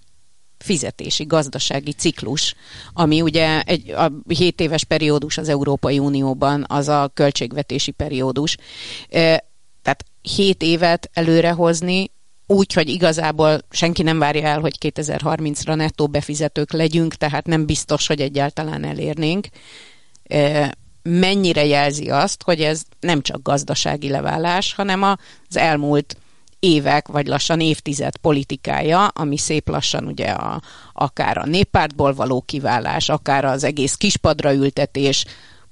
fizetési 0.58 1.24
gazdasági 1.24 1.92
ciklus, 1.92 2.56
ami 2.94 3.22
ugye 3.22 3.62
egy 3.62 3.90
a 3.92 4.12
7 4.28 4.60
éves 4.60 4.84
periódus 4.84 5.38
az 5.38 5.50
Európai 5.50 6.00
Unióban, 6.00 6.66
az 6.68 6.88
a 6.88 7.12
költségvetési 7.14 7.92
periódus. 7.92 8.58
Tehát 9.82 10.06
7 10.22 10.62
évet 10.62 11.10
előrehozni 11.14 12.12
úgy, 12.48 12.74
hogy 12.74 12.90
igazából 12.90 13.62
senki 13.70 14.04
nem 14.04 14.20
várja 14.20 14.48
el, 14.48 14.60
hogy 14.60 14.76
2030-ra 14.80 15.76
nettó 15.76 16.08
befizetők 16.08 16.72
legyünk, 16.72 17.16
tehát 17.16 17.46
nem 17.46 17.66
biztos, 17.66 18.08
hogy 18.08 18.22
egyáltalán 18.22 18.84
elérnénk. 18.84 19.48
Mennyire 21.04 21.66
jelzi 21.66 22.10
azt, 22.10 22.44
hogy 22.44 22.62
ez 22.62 22.84
nem 23.00 23.22
csak 23.22 23.42
gazdasági 23.42 24.10
leválás, 24.10 24.74
hanem 24.74 25.04
az 25.04 25.58
elmúlt 25.58 26.18
évek, 26.60 27.08
vagy 27.08 27.28
lassan 27.28 27.60
évtized 27.60 28.18
politikája, 28.18 29.08
ami 29.08 29.38
szép 29.38 29.70
lassan 29.70 30.06
ugye 30.06 30.30
a, 30.30 30.62
akár 30.94 31.38
a 31.38 31.46
néppártból 31.46 32.14
való 32.14 32.42
kiválás, 32.42 33.10
akár 33.10 33.46
az 33.46 33.64
egész 33.64 33.96
kispadra 33.96 34.54
ültetés 34.54 35.26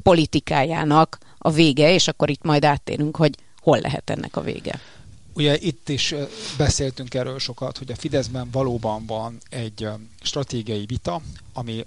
politikájának 0.04 1.18
a 1.38 1.52
vége, 1.52 1.94
és 1.94 2.08
akkor 2.08 2.30
itt 2.30 2.44
majd 2.44 2.66
áttérünk, 2.66 3.16
hogy 3.16 3.36
hol 3.62 3.80
lehet 3.80 4.10
ennek 4.10 4.36
a 4.36 4.42
vége. 4.42 4.80
Ugye 5.34 5.58
itt 5.60 5.90
is 5.90 6.16
beszéltünk 6.58 7.14
erről 7.14 7.40
sokat, 7.40 7.78
hogy 7.78 7.92
a 7.92 7.96
Fideszben 7.96 8.50
valóban 8.52 9.06
van 9.06 9.38
egy 9.50 9.88
stratégiai 10.22 10.86
vita, 10.86 11.22
ami 11.54 11.86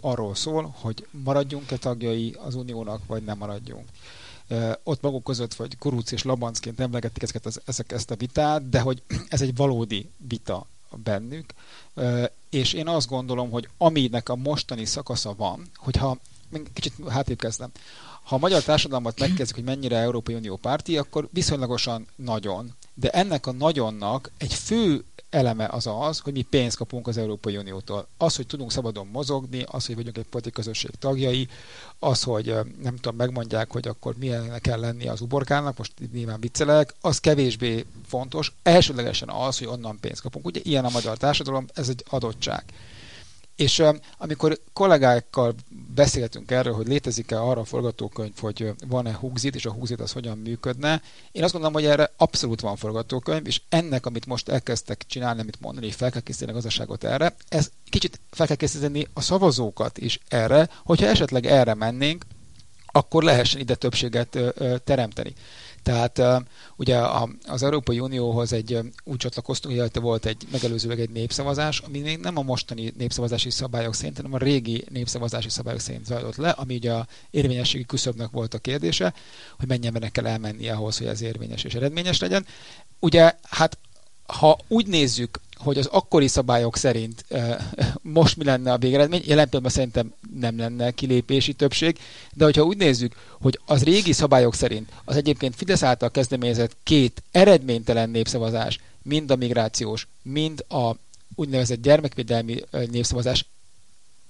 arról 0.00 0.34
szól, 0.34 0.74
hogy 0.80 1.06
maradjunk-e 1.10 1.76
tagjai 1.76 2.36
az 2.44 2.54
uniónak, 2.54 3.06
vagy 3.06 3.22
nem 3.22 3.38
maradjunk. 3.38 3.88
Ott 4.82 5.00
maguk 5.00 5.24
között, 5.24 5.54
vagy 5.54 5.78
Kuruc 5.78 6.10
és 6.12 6.22
Labancként 6.22 6.80
emlegették 6.80 7.22
ezeket, 7.22 7.46
az, 7.46 7.60
ezek, 7.64 7.92
ezt 7.92 8.10
a 8.10 8.16
vitát, 8.16 8.68
de 8.68 8.80
hogy 8.80 9.02
ez 9.28 9.40
egy 9.40 9.56
valódi 9.56 10.10
vita 10.16 10.66
bennük, 11.04 11.54
és 12.50 12.72
én 12.72 12.88
azt 12.88 13.08
gondolom, 13.08 13.50
hogy 13.50 13.68
aminek 13.78 14.28
a 14.28 14.36
mostani 14.36 14.84
szakasza 14.84 15.34
van, 15.34 15.70
hogyha 15.76 16.18
kicsit 16.72 16.92
hátrébb 17.08 17.38
kezdem, 17.38 17.70
ha 18.22 18.34
a 18.34 18.38
magyar 18.38 18.62
társadalmat 18.62 19.18
megkezdjük, 19.18 19.54
hogy 19.54 19.76
mennyire 19.76 19.96
Európai 19.96 20.34
Unió 20.34 20.56
párti, 20.56 20.98
akkor 20.98 21.28
viszonylagosan 21.32 22.06
nagyon. 22.16 22.74
De 22.98 23.10
ennek 23.10 23.46
a 23.46 23.52
nagyonnak 23.52 24.30
egy 24.38 24.54
fő 24.54 25.04
eleme 25.30 25.66
az 25.66 25.86
az, 25.86 26.18
hogy 26.18 26.32
mi 26.32 26.42
pénzt 26.42 26.76
kapunk 26.76 27.06
az 27.06 27.16
Európai 27.16 27.56
Uniótól. 27.56 28.08
Az, 28.16 28.36
hogy 28.36 28.46
tudunk 28.46 28.72
szabadon 28.72 29.06
mozogni, 29.06 29.64
az, 29.66 29.86
hogy 29.86 29.94
vagyunk 29.94 30.18
egy 30.18 30.24
politikai 30.24 30.62
közösség 30.62 30.90
tagjai, 30.98 31.48
az, 31.98 32.22
hogy 32.22 32.54
nem 32.82 32.96
tudom, 32.96 33.16
megmondják, 33.16 33.72
hogy 33.72 33.88
akkor 33.88 34.14
milyen 34.18 34.60
kell 34.60 34.80
lenni 34.80 35.08
az 35.08 35.20
uborkának, 35.20 35.78
most 35.78 35.92
nyilván 36.12 36.40
viccelek, 36.40 36.94
az 37.00 37.18
kevésbé 37.18 37.84
fontos. 38.06 38.52
Elsődlegesen 38.62 39.28
az, 39.28 39.58
hogy 39.58 39.66
onnan 39.66 39.98
pénzt 40.00 40.20
kapunk. 40.20 40.46
Ugye 40.46 40.60
ilyen 40.62 40.84
a 40.84 40.90
magyar 40.90 41.16
társadalom, 41.16 41.66
ez 41.74 41.88
egy 41.88 42.04
adottság. 42.08 42.64
És 43.56 43.82
amikor 44.18 44.58
kollégákkal 44.72 45.54
beszéltünk 45.94 46.50
erről, 46.50 46.74
hogy 46.74 46.86
létezik-e 46.86 47.40
arra 47.40 47.60
a 47.60 47.64
forgatókönyv, 47.64 48.38
hogy 48.40 48.72
van-e 48.88 49.14
húzit, 49.14 49.54
és 49.54 49.66
a 49.66 49.72
húzit 49.72 50.00
az 50.00 50.12
hogyan 50.12 50.38
működne, 50.38 51.02
én 51.32 51.42
azt 51.42 51.52
gondolom, 51.52 51.76
hogy 51.76 51.86
erre 51.86 52.10
abszolút 52.16 52.60
van 52.60 52.76
forgatókönyv, 52.76 53.46
és 53.46 53.60
ennek, 53.68 54.06
amit 54.06 54.26
most 54.26 54.48
elkezdtek 54.48 55.04
csinálni, 55.06 55.40
amit 55.40 55.60
mondani, 55.60 55.86
hogy 55.86 55.94
fel 55.94 56.10
kell 56.10 56.20
készíteni 56.20 56.50
a 56.50 56.54
gazdaságot 56.54 57.04
erre, 57.04 57.34
ez 57.48 57.70
kicsit 57.90 58.20
fel 58.30 58.46
kell 58.46 58.56
készíteni 58.56 59.06
a 59.12 59.20
szavazókat 59.20 59.98
is 59.98 60.20
erre, 60.28 60.68
hogyha 60.84 61.06
esetleg 61.06 61.46
erre 61.46 61.74
mennénk, 61.74 62.24
akkor 62.96 63.22
lehessen 63.22 63.60
ide 63.60 63.74
többséget 63.74 64.38
teremteni. 64.84 65.32
Tehát 65.82 66.22
ugye 66.76 66.98
az 67.46 67.62
Európai 67.62 68.00
Unióhoz 68.00 68.52
egy 68.52 68.78
úgy 69.04 69.16
csatlakoztunk, 69.16 69.80
hogy 69.80 70.02
volt 70.02 70.26
egy 70.26 70.46
megelőzőleg 70.52 71.00
egy 71.00 71.10
népszavazás, 71.10 71.78
ami 71.80 71.98
még 71.98 72.18
nem 72.18 72.36
a 72.36 72.42
mostani 72.42 72.92
népszavazási 72.96 73.50
szabályok 73.50 73.94
szerint, 73.94 74.16
hanem 74.16 74.34
a 74.34 74.38
régi 74.38 74.84
népszavazási 74.88 75.48
szabályok 75.48 75.80
szerint 75.80 76.06
zajlott 76.06 76.36
le, 76.36 76.50
ami 76.50 76.74
ugye 76.74 76.92
a 76.92 77.06
érvényességi 77.30 77.84
küszöbnek 77.84 78.30
volt 78.30 78.54
a 78.54 78.58
kérdése, 78.58 79.14
hogy 79.58 79.68
mennyi 79.68 80.10
kell 80.10 80.26
elmenni 80.26 80.68
ahhoz, 80.68 80.98
hogy 80.98 81.06
ez 81.06 81.22
érvényes 81.22 81.64
és 81.64 81.74
eredményes 81.74 82.20
legyen. 82.20 82.46
Ugye, 83.00 83.34
hát 83.42 83.78
ha 84.26 84.58
úgy 84.68 84.86
nézzük, 84.86 85.40
hogy 85.56 85.78
az 85.78 85.86
akkori 85.86 86.28
szabályok 86.28 86.76
szerint 86.76 87.24
most 88.02 88.36
mi 88.36 88.44
lenne 88.44 88.72
a 88.72 88.78
végeredmény, 88.78 89.22
jelen 89.24 89.48
pillanatban 89.48 89.70
szerintem 89.70 90.12
nem 90.40 90.58
lenne 90.58 90.90
kilépési 90.90 91.52
többség, 91.52 91.98
de 92.34 92.44
hogyha 92.44 92.62
úgy 92.62 92.76
nézzük, 92.76 93.14
hogy 93.40 93.60
az 93.66 93.82
régi 93.82 94.12
szabályok 94.12 94.54
szerint 94.54 94.88
az 95.04 95.16
egyébként 95.16 95.56
Fidesz 95.56 95.82
által 95.82 96.10
kezdeményezett 96.10 96.76
két 96.82 97.22
eredménytelen 97.30 98.10
népszavazás, 98.10 98.80
mind 99.02 99.30
a 99.30 99.36
migrációs, 99.36 100.06
mind 100.22 100.64
a 100.68 100.90
úgynevezett 101.34 101.82
gyermekvédelmi 101.82 102.62
népszavazás 102.90 103.44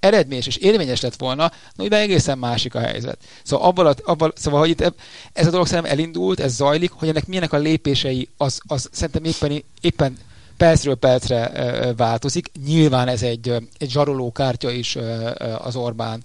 eredményes 0.01 0.47
és 0.47 0.57
érvényes 0.57 1.01
lett 1.01 1.17
volna, 1.17 1.53
no, 1.75 1.89
de 1.89 1.97
egészen 1.97 2.39
másik 2.39 2.75
a 2.75 2.81
helyzet. 2.81 3.19
Szóval, 3.43 3.67
abban, 3.67 3.95
abban, 4.05 4.33
szóval 4.37 4.61
hogy 4.61 4.69
itt 4.69 4.93
ez 5.33 5.47
a 5.47 5.51
dolog 5.51 5.67
szerintem 5.67 5.93
elindult, 5.93 6.41
ez 6.41 6.55
zajlik, 6.55 6.91
hogy 6.91 7.09
ennek 7.09 7.27
milyenek 7.27 7.53
a 7.53 7.59
lépései, 7.59 8.29
az, 8.37 8.61
az 8.67 8.89
szerintem 8.93 9.25
éppen, 9.25 9.63
éppen 9.81 10.19
percről 10.57 10.95
percre 10.95 11.93
változik. 11.97 12.51
Nyilván 12.67 13.09
ez 13.09 13.23
egy, 13.23 13.55
egy 13.79 13.91
zsaroló 13.91 14.33
kártya 14.33 14.71
is 14.71 14.97
az 15.59 15.77
Orbán 15.77 16.25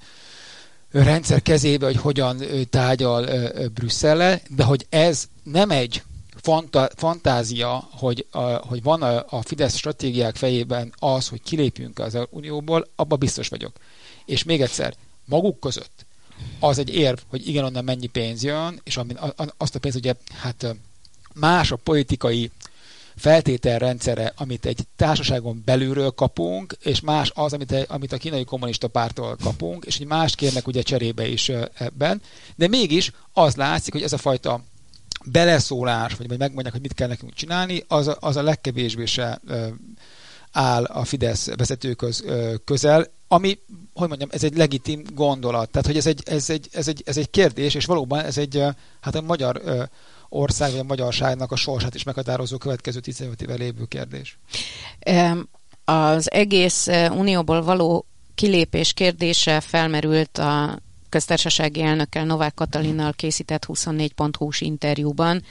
rendszer 0.91 1.41
kezébe, 1.41 1.85
hogy 1.85 1.97
hogyan 1.97 2.41
tárgyal 2.69 3.27
Brüsszelle, 3.73 4.41
de 4.49 4.63
hogy 4.63 4.85
ez 4.89 5.27
nem 5.43 5.69
egy 5.69 6.03
fanta, 6.35 6.89
fantázia, 6.95 7.87
hogy, 7.91 8.25
hogy 8.61 8.83
van 8.83 9.01
a, 9.01 9.25
a 9.29 9.41
Fidesz 9.41 9.75
stratégiák 9.75 10.35
fejében 10.35 10.93
az, 10.99 11.27
hogy 11.27 11.41
kilépjünk 11.41 11.99
az 11.99 12.17
Unióból, 12.29 12.87
abba 12.95 13.15
biztos 13.15 13.47
vagyok. 13.47 13.71
És 14.25 14.43
még 14.43 14.61
egyszer, 14.61 14.93
maguk 15.25 15.59
között 15.59 16.05
az 16.59 16.77
egy 16.77 16.95
érv, 16.95 17.17
hogy 17.27 17.47
igen, 17.47 17.63
onnan 17.63 17.83
mennyi 17.83 18.07
pénz 18.07 18.43
jön, 18.43 18.79
és 18.83 18.97
amin, 18.97 19.19
azt 19.57 19.75
a 19.75 19.79
pénzt 19.79 19.97
ugye, 19.97 20.13
hát 20.41 20.75
más 21.33 21.71
a 21.71 21.75
politikai 21.75 22.51
feltételrendszere, 23.21 24.33
amit 24.35 24.65
egy 24.65 24.87
társaságon 24.95 25.61
belülről 25.65 26.09
kapunk, 26.09 26.77
és 26.83 26.99
más 26.99 27.31
az, 27.35 27.53
amit, 27.53 27.85
amit 27.87 28.11
a 28.11 28.17
kínai 28.17 28.43
kommunista 28.43 28.87
pártól 28.87 29.37
kapunk, 29.43 29.85
és 29.85 29.99
egy 29.99 30.07
más 30.07 30.35
kérnek 30.35 30.67
ugye 30.67 30.81
cserébe 30.81 31.27
is 31.27 31.49
ebben, 31.73 32.21
de 32.55 32.67
mégis 32.67 33.11
az 33.33 33.55
látszik, 33.55 33.93
hogy 33.93 34.03
ez 34.03 34.13
a 34.13 34.17
fajta 34.17 34.63
beleszólás, 35.25 36.15
vagy, 36.15 36.27
vagy 36.27 36.37
megmondják, 36.37 36.73
hogy 36.73 36.81
mit 36.81 36.93
kell 36.93 37.07
nekünk 37.07 37.33
csinálni, 37.33 37.83
az 37.87 38.07
a, 38.07 38.17
az 38.19 38.35
a 38.35 38.43
legkevésbé 38.43 39.05
se 39.05 39.41
áll 40.51 40.83
a 40.83 41.03
Fidesz 41.03 41.45
vezetőköz 41.55 42.23
közel, 42.65 43.07
ami, 43.27 43.59
hogy 43.93 44.07
mondjam, 44.07 44.29
ez 44.31 44.43
egy 44.43 44.57
legitim 44.57 45.03
gondolat. 45.13 45.69
Tehát, 45.69 45.87
hogy 45.87 45.97
ez 45.97 46.07
egy, 46.07 46.23
ez 46.25 46.49
egy, 46.49 46.69
ez 46.71 46.87
egy, 46.87 47.01
ez 47.05 47.17
egy 47.17 47.29
kérdés, 47.29 47.73
és 47.73 47.85
valóban 47.85 48.19
ez 48.19 48.37
egy, 48.37 48.63
hát 49.01 49.15
a 49.15 49.21
magyar 49.21 49.61
ország, 50.31 50.71
vagy 50.71 50.79
a 50.79 50.83
magyarságnak 50.83 51.51
a 51.51 51.55
sorsát 51.55 51.95
is 51.95 52.03
meghatározó 52.03 52.57
következő 52.57 52.99
15 52.99 53.41
éve 53.41 53.53
lévő 53.53 53.85
kérdés. 53.85 54.39
Az 55.85 56.31
egész 56.31 56.87
unióból 57.11 57.63
való 57.63 58.05
kilépés 58.35 58.93
kérdése 58.93 59.59
felmerült 59.59 60.37
a 60.37 60.79
köztársasági 61.11 61.81
elnökkel 61.81 62.25
Novák 62.25 62.53
Katalinnal 62.53 63.13
készített 63.13 63.65
24.hu-s 63.65 64.61
interjúban, 64.61 65.43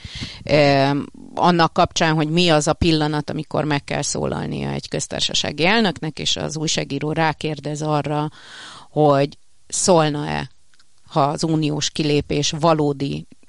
eh, 0.43 0.91
annak 1.35 1.73
kapcsán, 1.73 2.13
hogy 2.13 2.29
mi 2.29 2.49
az 2.49 2.67
a 2.67 2.73
pillanat, 2.73 3.29
amikor 3.29 3.63
meg 3.63 3.83
kell 3.83 4.01
szólalnia 4.01 4.69
egy 4.69 4.89
köztársasági 4.89 5.65
elnöknek, 5.65 6.19
és 6.19 6.35
az 6.35 6.57
újságíró 6.57 7.11
rákérdez 7.11 7.81
arra, 7.81 8.29
hogy 8.89 9.37
szólna-e, 9.67 10.49
ha 11.07 11.21
az 11.21 11.43
uniós 11.43 11.89
kilépés 11.89 12.53
valódi 12.59 13.15
eh, 13.15 13.40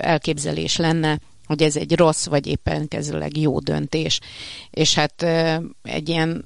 elképzelés 0.00 0.76
lenne, 0.76 1.20
hogy 1.46 1.62
ez 1.62 1.76
egy 1.76 1.96
rossz, 1.96 2.26
vagy 2.26 2.46
éppen 2.46 2.88
kezdőleg 2.88 3.36
jó 3.36 3.58
döntés. 3.58 4.20
És 4.70 4.94
hát 4.94 5.22
egy 5.82 6.08
ilyen 6.08 6.44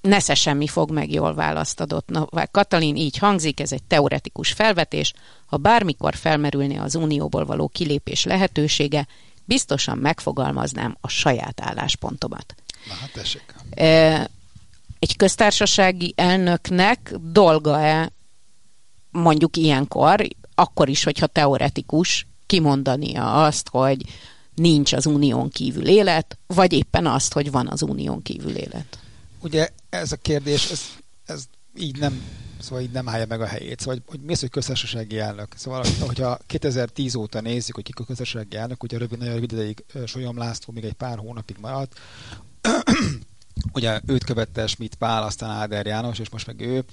nesze 0.00 0.34
semmi 0.34 0.66
fog 0.66 0.90
meg 0.90 1.12
jól 1.12 1.34
választ 1.34 1.80
adott 1.80 2.08
Novák 2.08 2.50
Katalin, 2.50 2.96
így 2.96 3.18
hangzik, 3.18 3.60
ez 3.60 3.72
egy 3.72 3.82
teoretikus 3.82 4.52
felvetés, 4.52 5.12
ha 5.46 5.56
bármikor 5.56 6.14
felmerülne 6.14 6.82
az 6.82 6.94
unióból 6.94 7.44
való 7.44 7.68
kilépés 7.68 8.24
lehetősége, 8.24 9.06
biztosan 9.44 9.98
megfogalmaznám 9.98 10.96
a 11.00 11.08
saját 11.08 11.60
álláspontomat. 11.60 12.54
Na 12.86 12.94
hát 12.94 13.12
tessék. 13.12 13.54
Egy 14.98 15.16
köztársasági 15.16 16.12
elnöknek 16.16 17.14
dolga-e 17.20 18.12
mondjuk 19.10 19.56
ilyenkor, 19.56 20.26
akkor 20.60 20.88
is, 20.88 21.04
hogyha 21.04 21.26
teoretikus, 21.26 22.26
kimondania 22.46 23.44
azt, 23.44 23.68
hogy 23.68 24.04
nincs 24.54 24.92
az 24.92 25.06
unión 25.06 25.48
kívül 25.48 25.88
élet, 25.88 26.38
vagy 26.46 26.72
éppen 26.72 27.06
azt, 27.06 27.32
hogy 27.32 27.50
van 27.50 27.68
az 27.68 27.82
unión 27.82 28.22
kívül 28.22 28.56
élet? 28.56 28.98
ugye 29.40 29.68
ez 29.88 30.12
a 30.12 30.16
kérdés, 30.16 30.70
ez, 30.70 30.82
ez 31.24 31.44
így 31.76 31.98
nem 31.98 32.22
szóval 32.60 32.82
így 32.82 32.90
nem 32.90 33.08
állja 33.08 33.26
meg 33.26 33.40
a 33.40 33.46
helyét. 33.46 33.80
Szóval, 33.80 33.98
hogy 34.06 34.20
mi 34.20 34.32
az, 34.32 34.40
hogy 34.40 34.50
köztársasági 34.50 35.18
elnök? 35.18 35.54
Szóval, 35.56 35.84
hogyha 36.00 36.38
2010 36.46 37.14
óta 37.14 37.40
nézzük, 37.40 37.74
hogy 37.74 37.84
ki 37.84 37.92
a 37.94 38.04
köztársasági 38.04 38.56
elnök, 38.56 38.82
ugye 38.82 38.98
rövid, 38.98 39.18
nagyon 39.18 39.34
rövid 39.34 39.52
ideig 39.52 39.84
Solyom 40.06 40.38
László 40.38 40.72
még 40.72 40.84
egy 40.84 40.92
pár 40.92 41.18
hónapig 41.18 41.56
maradt, 41.60 42.00
ugye 43.72 44.00
őt 44.06 44.24
követte 44.24 44.66
Schmidt 44.66 44.94
Pál, 44.94 45.22
aztán 45.22 45.50
Áder 45.50 45.86
János, 45.86 46.18
és 46.18 46.30
most 46.30 46.46
meg 46.46 46.60
ő, 46.60 46.84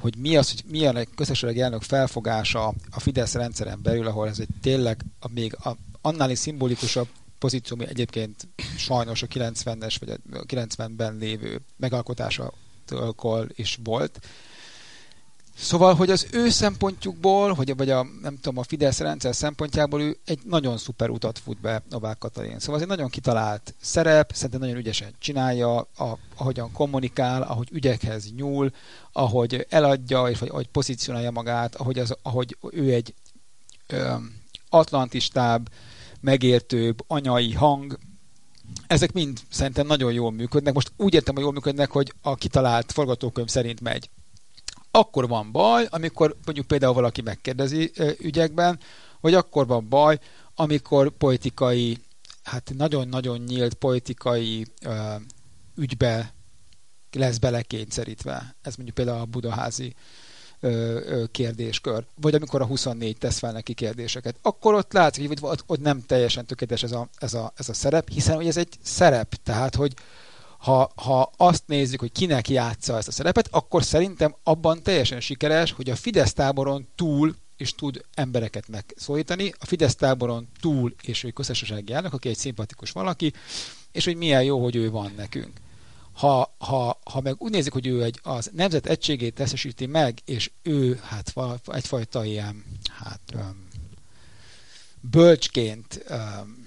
hogy 0.00 0.16
mi 0.16 0.36
az, 0.36 0.50
hogy 0.50 0.62
milyen 0.70 0.96
egy 0.96 1.08
köztársasági 1.14 1.60
elnök 1.60 1.82
felfogása 1.82 2.74
a 2.90 3.00
Fidesz 3.00 3.34
rendszeren 3.34 3.82
belül, 3.82 4.06
ahol 4.06 4.28
ez 4.28 4.38
egy 4.38 4.48
tényleg 4.60 5.04
a, 5.20 5.28
még 5.28 5.56
a, 5.64 5.76
annál 6.00 6.30
is 6.30 6.38
szimbolikusabb 6.38 7.08
pozíció, 7.38 7.76
ami 7.76 7.88
egyébként 7.88 8.48
sajnos 8.76 9.22
a 9.22 9.26
90-es 9.26 9.96
vagy 10.00 10.10
a 10.10 10.44
90-ben 10.44 11.16
lévő 11.16 11.60
megalkotásakor 11.76 13.52
is 13.54 13.78
volt. 13.84 14.20
Szóval, 15.60 15.94
hogy 15.94 16.10
az 16.10 16.26
ő 16.32 16.48
szempontjukból, 16.48 17.52
hogy, 17.52 17.76
vagy 17.76 17.90
a, 17.90 18.06
nem 18.22 18.38
tudom, 18.40 18.58
a 18.58 18.62
Fidesz 18.62 18.98
rendszer 18.98 19.34
szempontjából 19.34 20.00
ő 20.02 20.16
egy 20.24 20.38
nagyon 20.44 20.78
szuper 20.78 21.10
utat 21.10 21.38
fut 21.38 21.60
be 21.60 21.82
Novák 21.90 22.18
Katalin. 22.18 22.58
Szóval 22.58 22.76
ez 22.76 22.82
egy 22.82 22.88
nagyon 22.88 23.08
kitalált 23.08 23.74
szerep, 23.80 24.30
szerintem 24.34 24.60
nagyon 24.60 24.76
ügyesen 24.76 25.14
csinálja, 25.18 25.76
a, 25.76 26.18
ahogyan 26.36 26.72
kommunikál, 26.72 27.42
ahogy 27.42 27.68
ügyekhez 27.72 28.32
nyúl, 28.36 28.72
ahogy 29.12 29.66
eladja, 29.68 30.28
és 30.28 30.38
vagy 30.38 30.48
ahogy 30.48 30.68
pozícionálja 30.68 31.30
magát, 31.30 31.74
ahogy, 31.74 31.98
az, 31.98 32.16
ahogy 32.22 32.56
ő 32.70 32.92
egy 32.92 33.14
ö, 33.86 34.14
atlantistább, 34.68 35.68
megértőbb 36.20 37.04
anyai 37.06 37.52
hang, 37.52 37.98
ezek 38.86 39.12
mind 39.12 39.38
szerintem 39.50 39.86
nagyon 39.86 40.12
jól 40.12 40.32
működnek. 40.32 40.74
Most 40.74 40.92
úgy 40.96 41.14
értem, 41.14 41.34
hogy 41.34 41.42
jól 41.42 41.52
működnek, 41.52 41.90
hogy 41.90 42.12
a 42.22 42.34
kitalált 42.34 42.92
forgatókönyv 42.92 43.48
szerint 43.48 43.80
megy. 43.80 44.10
Akkor 44.90 45.28
van 45.28 45.52
baj, 45.52 45.86
amikor 45.90 46.36
mondjuk 46.44 46.66
például 46.66 46.92
valaki 46.94 47.20
megkérdezi 47.20 47.92
ügyekben, 48.18 48.78
vagy 49.20 49.34
akkor 49.34 49.66
van 49.66 49.88
baj, 49.88 50.18
amikor 50.54 51.10
politikai, 51.10 51.98
hát 52.42 52.72
nagyon-nagyon 52.76 53.38
nyílt 53.38 53.74
politikai 53.74 54.66
ö, 54.84 55.14
ügybe 55.76 56.32
lesz 57.12 57.38
belekényszerítve. 57.38 58.54
Ez 58.62 58.74
mondjuk 58.74 58.96
például 58.96 59.20
a 59.20 59.24
budaházi 59.24 59.94
ö, 60.60 60.68
ö, 61.04 61.24
kérdéskör. 61.30 62.04
Vagy 62.20 62.34
amikor 62.34 62.60
a 62.60 62.66
24 62.66 63.18
tesz 63.18 63.38
fel 63.38 63.52
neki 63.52 63.74
kérdéseket. 63.74 64.36
Akkor 64.42 64.74
ott 64.74 64.92
látszik, 64.92 65.28
hogy 65.28 65.38
ott, 65.40 65.64
ott 65.66 65.80
nem 65.80 66.00
teljesen 66.06 66.46
tökéletes 66.46 66.82
ez 66.82 66.92
a, 66.92 67.08
ez, 67.18 67.34
a, 67.34 67.52
ez 67.56 67.68
a 67.68 67.74
szerep, 67.74 68.10
hiszen 68.10 68.36
hogy 68.36 68.46
ez 68.46 68.56
egy 68.56 68.78
szerep, 68.82 69.34
tehát 69.42 69.74
hogy 69.74 69.94
ha, 70.58 70.92
ha 70.94 71.32
azt 71.36 71.62
nézzük, 71.66 72.00
hogy 72.00 72.12
kinek 72.12 72.48
játsza 72.48 72.96
ezt 72.96 73.08
a 73.08 73.12
szerepet, 73.12 73.48
akkor 73.50 73.84
szerintem 73.84 74.34
abban 74.42 74.82
teljesen 74.82 75.20
sikeres, 75.20 75.72
hogy 75.72 75.90
a 75.90 75.96
Fidesz 75.96 76.32
táboron 76.32 76.88
túl 76.94 77.34
és 77.56 77.74
tud 77.74 78.04
embereket 78.14 78.68
megszólítani, 78.68 79.54
a 79.58 79.66
Fidesz 79.66 79.94
táboron 79.94 80.48
túl, 80.60 80.94
és 81.02 81.24
ő 81.24 81.30
közösségi 81.30 81.92
elnök, 81.92 82.12
aki 82.12 82.28
egy 82.28 82.36
szimpatikus 82.36 82.90
valaki, 82.90 83.32
és 83.92 84.04
hogy 84.04 84.16
milyen 84.16 84.42
jó, 84.42 84.62
hogy 84.62 84.76
ő 84.76 84.90
van 84.90 85.12
nekünk. 85.16 85.60
Ha, 86.12 86.54
ha, 86.58 87.00
ha 87.10 87.20
meg 87.20 87.34
úgy 87.38 87.50
nézik, 87.50 87.72
hogy 87.72 87.86
ő 87.86 88.02
egy, 88.02 88.20
az 88.22 88.50
nemzet 88.54 88.86
egységét 88.86 89.34
teszesíti 89.34 89.86
meg, 89.86 90.18
és 90.24 90.50
ő 90.62 91.00
hát 91.02 91.34
egyfajta 91.66 92.24
ilyen 92.24 92.64
hát, 92.90 93.20
um, 93.34 93.68
bölcsként 95.00 96.04
um, 96.10 96.66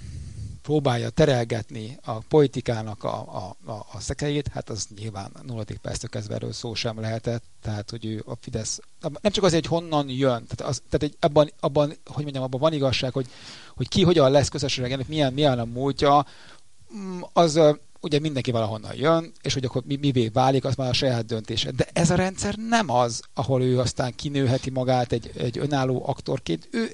próbálja 0.61 1.09
terelgetni 1.09 1.97
a 2.03 2.19
politikának 2.19 3.03
a, 3.03 3.17
a, 3.17 3.71
a, 3.71 3.85
a 3.93 3.99
szekejét, 3.99 4.47
hát 4.47 4.69
az 4.69 4.87
nyilván 4.95 5.31
nulladik 5.47 5.77
perctől 5.77 6.09
kezdve 6.09 6.35
erről 6.35 6.53
szó 6.53 6.73
sem 6.73 6.99
lehetett, 6.99 7.43
tehát 7.61 7.89
hogy 7.89 8.05
ő 8.05 8.23
a 8.25 8.35
Fidesz, 8.41 8.79
nem 9.21 9.31
csak 9.31 9.43
azért, 9.43 9.65
hogy 9.65 9.79
honnan 9.79 10.09
jön, 10.09 10.45
tehát, 10.47 10.61
az, 10.61 10.81
tehát 10.89 11.03
egy, 11.03 11.15
abban, 11.19 11.51
abban, 11.59 11.93
hogy 12.05 12.23
mondjam, 12.23 12.43
abban 12.43 12.59
van 12.59 12.73
igazság, 12.73 13.13
hogy, 13.13 13.27
hogy 13.75 13.87
ki 13.87 14.03
hogyan 14.03 14.31
lesz 14.31 14.49
közösségnek, 14.49 15.07
milyen, 15.07 15.33
milyen 15.33 15.59
a 15.59 15.65
múltja, 15.65 16.25
mm, 16.95 17.19
az 17.33 17.59
ugye 18.01 18.19
mindenki 18.19 18.51
valahonnan 18.51 18.95
jön, 18.95 19.31
és 19.41 19.53
hogy 19.53 19.65
akkor 19.65 19.83
mi, 19.85 19.95
mivé 19.95 20.27
válik, 20.27 20.65
az 20.65 20.75
már 20.75 20.89
a 20.89 20.93
saját 20.93 21.25
döntése. 21.25 21.71
De 21.71 21.87
ez 21.93 22.09
a 22.09 22.15
rendszer 22.15 22.55
nem 22.55 22.89
az, 22.89 23.21
ahol 23.33 23.63
ő 23.63 23.79
aztán 23.79 24.15
kinőheti 24.15 24.69
magát 24.69 25.11
egy, 25.11 25.31
egy 25.37 25.57
önálló 25.57 26.03
aktorként. 26.07 26.67
Ő 26.71 26.91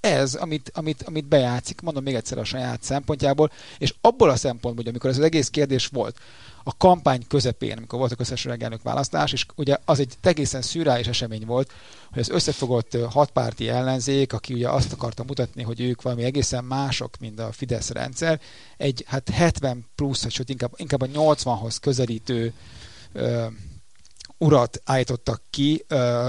ez, 0.00 0.34
amit, 0.34 0.70
amit, 0.74 1.02
amit 1.02 1.28
bejátszik, 1.28 1.80
mondom 1.80 2.02
még 2.02 2.14
egyszer 2.14 2.38
a 2.38 2.44
saját 2.44 2.82
szempontjából, 2.82 3.50
és 3.78 3.94
abból 4.00 4.30
a 4.30 4.36
szempontból, 4.36 4.74
hogy 4.74 4.88
amikor 4.88 5.10
ez 5.10 5.18
az 5.18 5.24
egész 5.24 5.48
kérdés 5.48 5.86
volt, 5.86 6.16
a 6.64 6.76
kampány 6.76 7.26
közepén, 7.28 7.76
amikor 7.76 7.98
volt 7.98 8.12
a 8.12 8.16
közösségi 8.16 8.62
elnök 8.62 8.82
választás, 8.82 9.32
és 9.32 9.46
ugye 9.56 9.76
az 9.84 9.98
egy 9.98 10.14
egészen 10.20 10.62
szűrális 10.62 11.06
esemény 11.06 11.46
volt, 11.46 11.72
hogy 12.12 12.20
az 12.20 12.28
összefogott 12.28 12.96
hatpárti 13.10 13.68
ellenzék, 13.68 14.32
aki 14.32 14.54
ugye 14.54 14.68
azt 14.68 14.92
akarta 14.92 15.24
mutatni, 15.24 15.62
hogy 15.62 15.80
ők 15.80 16.02
valami 16.02 16.24
egészen 16.24 16.64
mások, 16.64 17.16
mint 17.20 17.40
a 17.40 17.52
Fidesz 17.52 17.90
rendszer, 17.90 18.40
egy 18.76 19.04
hát 19.06 19.28
70 19.28 19.86
plusz, 19.94 20.30
sőt 20.30 20.48
inkább, 20.48 20.72
inkább 20.76 21.00
a 21.00 21.06
80-hoz 21.06 21.78
közelítő 21.78 22.52
urat 24.42 24.80
állítottak 24.84 25.42
ki 25.50 25.84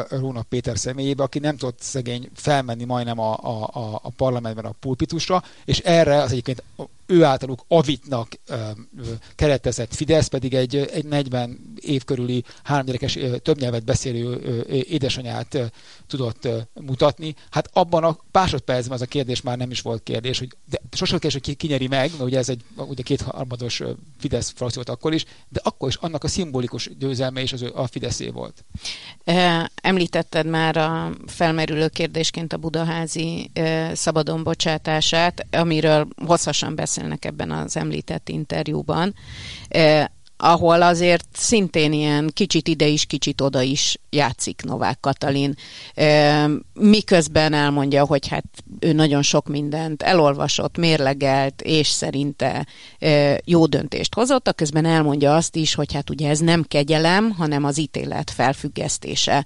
Róna 0.09 0.41
Péter 0.49 0.77
személyébe, 0.77 1.23
aki 1.23 1.39
nem 1.39 1.57
tudott 1.57 1.81
szegény 1.81 2.29
felmenni 2.35 2.83
majdnem 2.83 3.19
a, 3.19 3.33
a, 3.33 3.99
a 4.03 4.09
parlamentben 4.17 4.65
a 4.65 4.75
pulpitusra, 4.79 5.43
és 5.65 5.79
erre 5.79 6.21
az 6.21 6.31
egyébként 6.31 6.63
ő 7.05 7.23
általuk 7.23 7.65
avitnak 7.67 8.33
keretezett 9.35 9.95
Fidesz 9.95 10.27
pedig 10.27 10.53
egy, 10.53 10.75
egy 10.75 11.05
40 11.05 11.73
év 11.79 12.03
körüli 12.03 12.43
háromgyerekes 12.63 13.17
több 13.41 13.59
nyelvet 13.59 13.85
beszélő 13.85 14.39
édesanyát 14.69 15.71
tudott 16.07 16.47
mutatni. 16.73 17.35
Hát 17.49 17.69
abban 17.73 18.03
a 18.03 18.17
másodpercben 18.31 18.95
az 18.95 19.01
a 19.01 19.05
kérdés 19.05 19.41
már 19.41 19.57
nem 19.57 19.71
is 19.71 19.81
volt 19.81 20.03
kérdés, 20.03 20.39
hogy 20.39 20.55
de 20.69 20.81
sosem 20.91 21.19
kérdés, 21.19 21.41
hogy 21.41 21.41
ki, 21.41 21.53
ki 21.53 21.67
nyeri 21.67 21.87
meg, 21.87 22.09
mert 22.11 22.23
ugye 22.23 22.37
ez 22.37 22.49
egy 22.49 22.63
ugye 22.75 23.03
kétharmados 23.03 23.81
Fidesz 24.19 24.53
frakciót 24.55 24.89
akkor 24.89 25.13
is, 25.13 25.25
de 25.49 25.59
akkor 25.63 25.87
is 25.89 25.95
annak 25.95 26.23
a 26.23 26.27
szimbolikus 26.27 26.89
győzelme 26.99 27.41
is 27.41 27.53
az 27.53 27.65
a 27.73 27.87
Fideszé 27.87 28.29
volt. 28.29 28.63
Említetted 29.83 30.45
már 30.45 30.77
a 30.77 31.09
felmerülő 31.25 31.87
kérdésként 31.87 32.53
a 32.53 32.57
budaházi 32.57 33.51
szabadon 33.93 34.43
bocsátását, 34.43 35.45
amiről 35.51 36.07
hosszasan 36.25 36.75
beszél 36.75 37.03
beszélnek 37.03 37.25
ebben 37.25 37.51
az 37.51 37.77
említett 37.77 38.29
interjúban, 38.29 39.15
ahol 40.43 40.81
azért 40.81 41.25
szintén 41.33 41.93
ilyen 41.93 42.31
kicsit 42.33 42.67
ide 42.67 42.87
is, 42.87 43.05
kicsit 43.05 43.41
oda 43.41 43.61
is 43.61 43.97
játszik 44.09 44.61
Novák 44.63 44.99
Katalin. 44.99 45.55
Miközben 46.73 47.53
elmondja, 47.53 48.05
hogy 48.05 48.27
hát 48.27 48.43
ő 48.79 48.93
nagyon 48.93 49.21
sok 49.21 49.47
mindent 49.47 50.01
elolvasott, 50.01 50.77
mérlegelt, 50.77 51.61
és 51.61 51.87
szerinte 51.87 52.67
jó 53.45 53.65
döntést 53.65 54.15
hozott, 54.15 54.47
a 54.47 54.53
közben 54.53 54.85
elmondja 54.85 55.35
azt 55.35 55.55
is, 55.55 55.73
hogy 55.73 55.93
hát 55.93 56.09
ugye 56.09 56.29
ez 56.29 56.39
nem 56.39 56.63
kegyelem, 56.63 57.31
hanem 57.31 57.63
az 57.63 57.77
ítélet 57.77 58.31
felfüggesztése, 58.31 59.45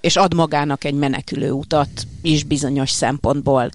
és 0.00 0.16
ad 0.16 0.34
magának 0.34 0.84
egy 0.84 0.94
menekülő 0.94 1.50
utat 1.50 2.06
is 2.22 2.44
bizonyos 2.44 2.90
szempontból. 2.90 3.70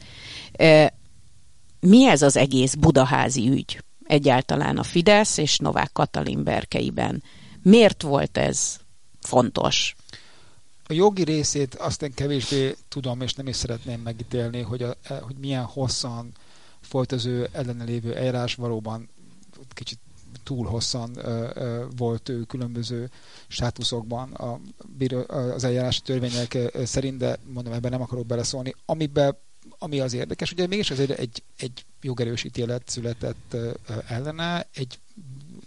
Mi 1.80 2.08
ez 2.08 2.21
az 2.21 2.38
egész 2.38 2.73
budaházi 2.73 3.50
ügy 3.50 3.86
egyáltalán 4.08 4.78
a 4.78 4.84
Fidesz 4.84 5.38
és 5.38 5.58
Novák 5.58 5.91
Katalin 5.93 6.43
berkeiben? 6.43 7.24
Miért 7.62 8.02
volt 8.02 8.38
ez 8.38 8.78
fontos? 9.20 9.96
A 10.89 10.93
jogi 10.93 11.24
részét 11.24 11.76
azt 11.76 12.02
én 12.02 12.13
kevésbé 12.13 12.76
tudom, 12.88 13.22
és 13.22 13.34
nem 13.34 13.48
is 13.48 13.56
szeretném 13.56 14.02
megítélni, 14.02 14.62
hogy, 14.62 14.84
a, 14.84 14.96
hogy 15.22 15.36
milyen 15.39 15.63
hosszan 15.63 16.32
folyt 16.82 17.12
az 17.12 17.26
ő 17.26 17.50
ellene 17.52 17.84
lévő 17.84 18.15
eljárás, 18.15 18.56
valóban 18.56 19.10
kicsit 19.74 20.00
túl 20.43 20.65
hosszan 20.65 21.12
ö, 21.17 21.50
ö, 21.54 21.86
volt 21.98 22.30
ő 22.30 22.43
különböző 22.43 23.10
státuszokban 23.48 24.32
a, 24.34 24.60
az 25.54 25.63
eljárási 25.63 26.02
törvények 26.02 26.58
szerint, 26.84 27.17
de 27.17 27.38
mondom, 27.54 27.74
ebben 27.74 27.91
nem 27.91 28.02
akarok 28.02 28.26
beleszólni. 28.26 28.76
Amiben 28.86 29.38
ami 29.79 29.99
az 29.99 30.13
érdekes, 30.13 30.51
ugye 30.51 30.67
mégis 30.67 30.91
azért 30.91 31.09
egy, 31.09 31.43
egy 31.57 31.85
jogerős 32.01 32.43
ítélet 32.43 32.89
született 32.89 33.55
ellene, 34.07 34.67
egy 34.73 34.99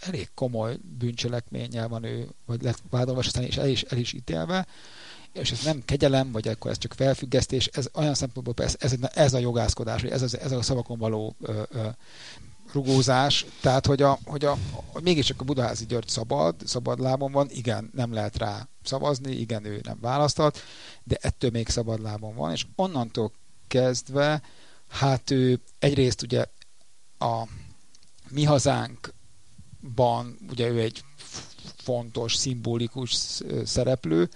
elég 0.00 0.30
komoly 0.34 0.78
bűncselekménnyel 0.98 1.88
van 1.88 2.04
ő, 2.04 2.28
vagy 2.46 2.62
lett 2.62 2.82
vádolva, 2.90 3.20
aztán 3.20 3.44
is 3.44 3.56
el 3.56 3.68
is, 3.68 3.82
el 3.82 3.98
is 3.98 4.12
ítélve, 4.12 4.66
és 5.32 5.50
ez 5.50 5.62
nem 5.64 5.82
kegyelem, 5.84 6.32
vagy 6.32 6.48
akkor 6.48 6.70
ez 6.70 6.78
csak 6.78 6.94
felfüggesztés, 6.94 7.66
ez 7.66 7.88
olyan 7.94 8.14
szempontból 8.14 8.64
ez, 8.64 8.76
ez, 8.78 8.94
ez 9.14 9.34
a 9.34 9.38
jogászkodás, 9.38 10.02
ez, 10.02 10.22
az, 10.22 10.38
ez 10.38 10.52
a 10.52 10.62
szavakon 10.62 10.98
való 10.98 11.36
ö, 11.40 11.62
ö, 11.70 11.88
rugózás, 12.72 13.46
tehát 13.60 13.86
hogy, 13.86 14.02
a, 14.02 14.18
hogy 14.24 14.44
a, 14.44 14.52
a, 14.92 15.00
mégiscsak 15.00 15.40
a 15.40 15.44
Budaházi 15.44 15.86
György 15.86 16.08
szabad, 16.08 16.54
szabad 16.64 17.00
lábon 17.00 17.32
van, 17.32 17.48
igen, 17.50 17.90
nem 17.94 18.12
lehet 18.12 18.38
rá 18.38 18.68
szavazni, 18.82 19.32
igen, 19.32 19.64
ő 19.64 19.80
nem 19.82 19.98
választott, 20.00 20.58
de 21.02 21.18
ettől 21.20 21.50
még 21.50 21.68
szabad 21.68 22.02
lábon 22.02 22.34
van, 22.34 22.52
és 22.52 22.66
onnantól 22.74 23.32
kezdve, 23.70 24.42
hát 24.88 25.30
ő 25.30 25.60
egyrészt 25.78 26.22
ugye 26.22 26.44
a 27.18 27.42
mi 28.30 28.44
hazánkban, 28.44 30.38
ugye 30.50 30.68
ő 30.68 30.80
egy 30.80 31.04
fontos, 31.76 32.34
szimbolikus 32.34 33.42
szereplő, 33.64 34.28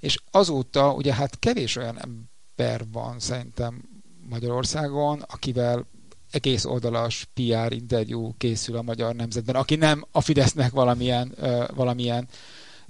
és 0.00 0.18
azóta 0.30 0.92
ugye 0.92 1.14
hát 1.14 1.38
kevés 1.38 1.76
olyan 1.76 1.98
ember 2.00 2.84
van 2.92 3.20
szerintem 3.20 3.82
Magyarországon, 4.28 5.20
akivel 5.20 5.86
egész 6.30 6.64
oldalas 6.64 7.28
PR 7.34 7.72
interjú 7.72 8.34
készül 8.38 8.76
a 8.76 8.82
Magyar 8.82 9.14
Nemzetben, 9.14 9.54
aki 9.54 9.74
nem 9.74 10.04
a 10.12 10.20
Fidesznek 10.20 10.70
valamilyen, 10.70 11.34
valamilyen 11.74 12.28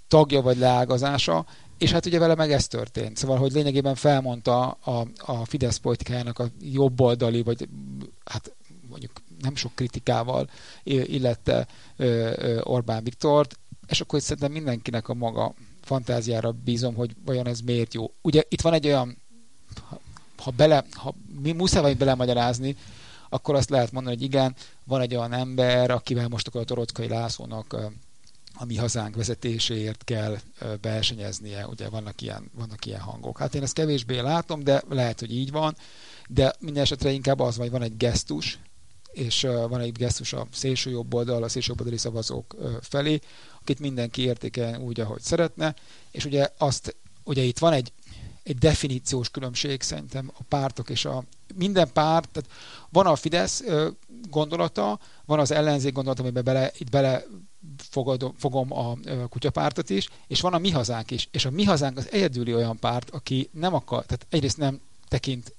tagja 0.08 0.40
vagy 0.40 0.58
leágazása, 0.58 1.46
és 1.78 1.92
hát 1.92 2.06
ugye 2.06 2.18
vele 2.18 2.34
meg 2.34 2.52
ez 2.52 2.68
történt. 2.68 3.16
Szóval, 3.16 3.38
hogy 3.38 3.52
lényegében 3.52 3.94
felmondta 3.94 4.70
a, 4.70 5.06
a 5.16 5.44
Fidesz 5.44 5.76
politikájának 5.76 6.38
a 6.38 6.50
jobboldali, 6.60 7.42
vagy 7.42 7.68
hát 8.24 8.52
mondjuk 8.88 9.12
nem 9.42 9.56
sok 9.56 9.74
kritikával 9.74 10.50
illette 10.84 11.66
Orbán 12.62 13.04
Viktort, 13.04 13.58
és 13.88 14.00
akkor 14.00 14.20
szerintem 14.20 14.52
mindenkinek 14.52 15.08
a 15.08 15.14
maga 15.14 15.54
fantáziára 15.82 16.52
bízom, 16.52 16.94
hogy 16.94 17.16
vajon 17.24 17.46
ez 17.46 17.60
miért 17.60 17.94
jó. 17.94 18.10
Ugye 18.22 18.42
itt 18.48 18.60
van 18.60 18.72
egy 18.72 18.86
olyan, 18.86 19.16
ha, 20.36 20.50
bele, 20.50 20.84
ha 20.92 21.14
mi 21.42 21.52
muszáj 21.52 21.82
vagy 21.82 21.96
belemagyarázni, 21.96 22.76
akkor 23.28 23.54
azt 23.54 23.70
lehet 23.70 23.92
mondani, 23.92 24.16
hogy 24.16 24.24
igen, 24.24 24.54
van 24.84 25.00
egy 25.00 25.14
olyan 25.14 25.32
ember, 25.32 25.90
akivel 25.90 26.28
most 26.28 26.46
akkor 26.46 26.60
a 26.60 26.64
Torockai 26.64 27.08
Lászlónak 27.08 27.76
a 28.60 28.64
mi 28.64 28.76
hazánk 28.76 29.16
vezetéséért 29.16 30.04
kell 30.04 30.38
versenyeznie, 30.80 31.66
ugye 31.66 31.88
vannak 31.88 32.20
ilyen, 32.20 32.50
vannak 32.54 32.86
ilyen 32.86 33.00
hangok. 33.00 33.38
Hát 33.38 33.54
én 33.54 33.62
ezt 33.62 33.72
kevésbé 33.72 34.18
látom, 34.18 34.64
de 34.64 34.82
lehet, 34.88 35.20
hogy 35.20 35.34
így 35.34 35.50
van, 35.50 35.76
de 36.28 36.54
minden 36.58 36.82
esetre 36.82 37.10
inkább 37.10 37.40
az, 37.40 37.56
hogy 37.56 37.70
van 37.70 37.82
egy 37.82 37.96
gesztus, 37.96 38.58
és 39.12 39.40
van 39.68 39.80
egy 39.80 39.92
gesztus 39.92 40.32
a 40.32 40.46
szélső 40.52 40.90
jobb 40.90 41.14
oldal, 41.14 41.42
a 41.42 41.48
szélső 41.48 41.72
oldali 41.78 41.96
szavazók 41.96 42.56
felé, 42.80 43.20
akit 43.60 43.78
mindenki 43.78 44.22
értékel 44.22 44.80
úgy, 44.80 45.00
ahogy 45.00 45.20
szeretne, 45.20 45.74
és 46.10 46.24
ugye 46.24 46.48
azt, 46.58 46.96
ugye 47.24 47.42
itt 47.42 47.58
van 47.58 47.72
egy, 47.72 47.92
egy 48.42 48.58
definíciós 48.58 49.30
különbség 49.30 49.82
szerintem 49.82 50.30
a 50.38 50.42
pártok 50.48 50.90
és 50.90 51.04
a 51.04 51.24
minden 51.54 51.92
párt, 51.92 52.28
tehát 52.28 52.50
van 52.88 53.06
a 53.06 53.16
Fidesz 53.16 53.64
gondolata, 54.28 54.98
van 55.24 55.38
az 55.38 55.50
ellenzék 55.50 55.92
gondolata, 55.92 56.22
amiben 56.22 56.44
bele, 56.44 56.70
itt 56.78 56.90
bele 56.90 57.24
fogadom, 57.76 58.34
fogom 58.38 58.72
a 58.72 58.96
kutyapártot 59.28 59.90
is, 59.90 60.08
és 60.26 60.40
van 60.40 60.54
a 60.54 60.58
mi 60.58 60.70
hazánk 60.70 61.10
is. 61.10 61.28
És 61.30 61.44
a 61.44 61.50
mi 61.50 61.64
hazánk 61.64 61.96
az 61.96 62.10
egyedüli 62.10 62.54
olyan 62.54 62.78
párt, 62.78 63.10
aki 63.10 63.48
nem 63.52 63.74
akar, 63.74 64.04
tehát 64.04 64.26
egyrészt 64.30 64.56
nem 64.56 64.80
tekint 65.08 65.56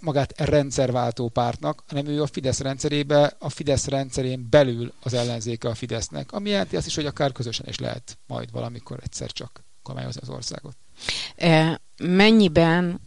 magát 0.00 0.40
rendszerváltó 0.40 1.28
pártnak, 1.28 1.82
hanem 1.88 2.06
ő 2.06 2.22
a 2.22 2.26
Fidesz 2.26 2.60
rendszerébe, 2.60 3.36
a 3.38 3.48
Fidesz 3.48 3.86
rendszerén 3.86 4.46
belül 4.50 4.92
az 5.02 5.14
ellenzéke 5.14 5.68
a 5.68 5.74
Fidesznek, 5.74 6.32
ami 6.32 6.50
jelenti 6.50 6.76
azt 6.76 6.86
is, 6.86 6.94
hogy 6.94 7.06
akár 7.06 7.32
közösen 7.32 7.66
is 7.68 7.78
lehet 7.78 8.18
majd 8.26 8.50
valamikor 8.50 8.98
egyszer 9.02 9.32
csak 9.32 9.64
kormányozni 9.82 10.20
az 10.22 10.28
országot. 10.28 10.76
E, 11.36 11.80
mennyiben 12.02 13.00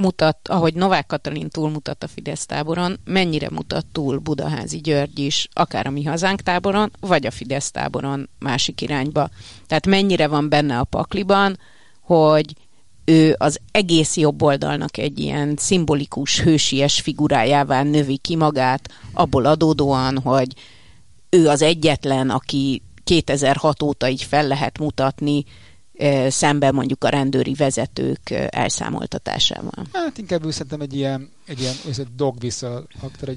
mutat, 0.00 0.48
ahogy 0.48 0.74
Novák 0.74 1.06
Katalin 1.06 1.48
túlmutat 1.48 2.02
a 2.02 2.08
Fidesz 2.08 2.46
táboron, 2.46 2.98
mennyire 3.04 3.48
mutat 3.50 3.86
túl 3.92 4.18
Budaházi 4.18 4.78
György 4.78 5.18
is, 5.18 5.48
akár 5.52 5.86
a 5.86 5.90
mi 5.90 6.04
hazánk 6.04 6.40
táboron, 6.40 6.90
vagy 7.00 7.26
a 7.26 7.30
Fidesz 7.30 7.70
táboron 7.70 8.28
másik 8.38 8.80
irányba. 8.80 9.28
Tehát 9.66 9.86
mennyire 9.86 10.26
van 10.26 10.48
benne 10.48 10.78
a 10.78 10.84
pakliban, 10.84 11.58
hogy 12.00 12.54
ő 13.04 13.34
az 13.38 13.60
egész 13.70 14.16
jobb 14.16 14.42
oldalnak 14.42 14.98
egy 14.98 15.18
ilyen 15.18 15.54
szimbolikus, 15.56 16.40
hősies 16.40 17.00
figurájává 17.00 17.82
növi 17.82 18.16
ki 18.16 18.36
magát, 18.36 18.88
abból 19.12 19.44
adódóan, 19.44 20.18
hogy 20.18 20.54
ő 21.30 21.48
az 21.48 21.62
egyetlen, 21.62 22.30
aki 22.30 22.82
2006 23.04 23.82
óta 23.82 24.08
így 24.08 24.22
fel 24.22 24.46
lehet 24.46 24.78
mutatni, 24.78 25.44
szemben 26.28 26.74
mondjuk 26.74 27.04
a 27.04 27.08
rendőri 27.08 27.54
vezetők 27.54 28.30
elszámoltatásával. 28.30 29.86
Hát 29.92 30.18
inkább 30.18 30.44
ő 30.44 30.50
szerintem 30.50 30.80
egy 30.80 30.94
ilyen, 30.94 31.30
egy 31.46 31.60
ilyen 31.60 31.74
dog 32.16 32.36
whistle, 32.42 32.82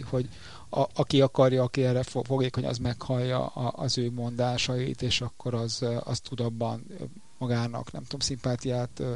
hogy 0.09 0.29
a, 0.69 0.87
aki 0.95 1.21
akarja, 1.21 1.63
aki 1.63 1.83
erre 1.83 2.03
fogékony, 2.03 2.65
az 2.65 2.77
meghallja 2.77 3.45
az 3.45 3.97
ő 3.97 4.11
mondásait, 4.11 5.01
és 5.01 5.21
akkor 5.21 5.53
az, 5.53 5.85
az 6.03 6.19
tud 6.19 6.39
abban 6.39 6.85
magának, 7.37 7.91
nem 7.91 8.03
tudom, 8.03 8.19
szimpátiát 8.19 8.99
ö, 8.99 9.13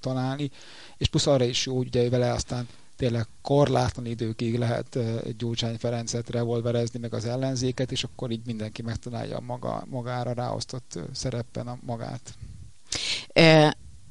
találni, 0.00 0.50
és 0.96 1.08
plusz 1.08 1.26
arra 1.26 1.44
is 1.44 1.66
jó, 1.66 1.78
ugye 1.78 2.10
vele 2.10 2.32
aztán 2.32 2.68
tényleg 2.96 3.26
korlátlan 3.42 4.06
időkig 4.06 4.58
lehet 4.58 4.98
Gyurcsány 5.38 5.76
Ferencet 5.78 6.30
revolverezni, 6.30 6.98
meg 6.98 7.14
az 7.14 7.24
ellenzéket, 7.24 7.92
és 7.92 8.04
akkor 8.04 8.30
így 8.30 8.46
mindenki 8.46 8.82
megtalálja 8.82 9.40
maga, 9.40 9.84
magára 9.90 10.32
ráosztott 10.32 10.98
szereppen 11.12 11.66
a 11.66 11.78
magát. 11.86 12.34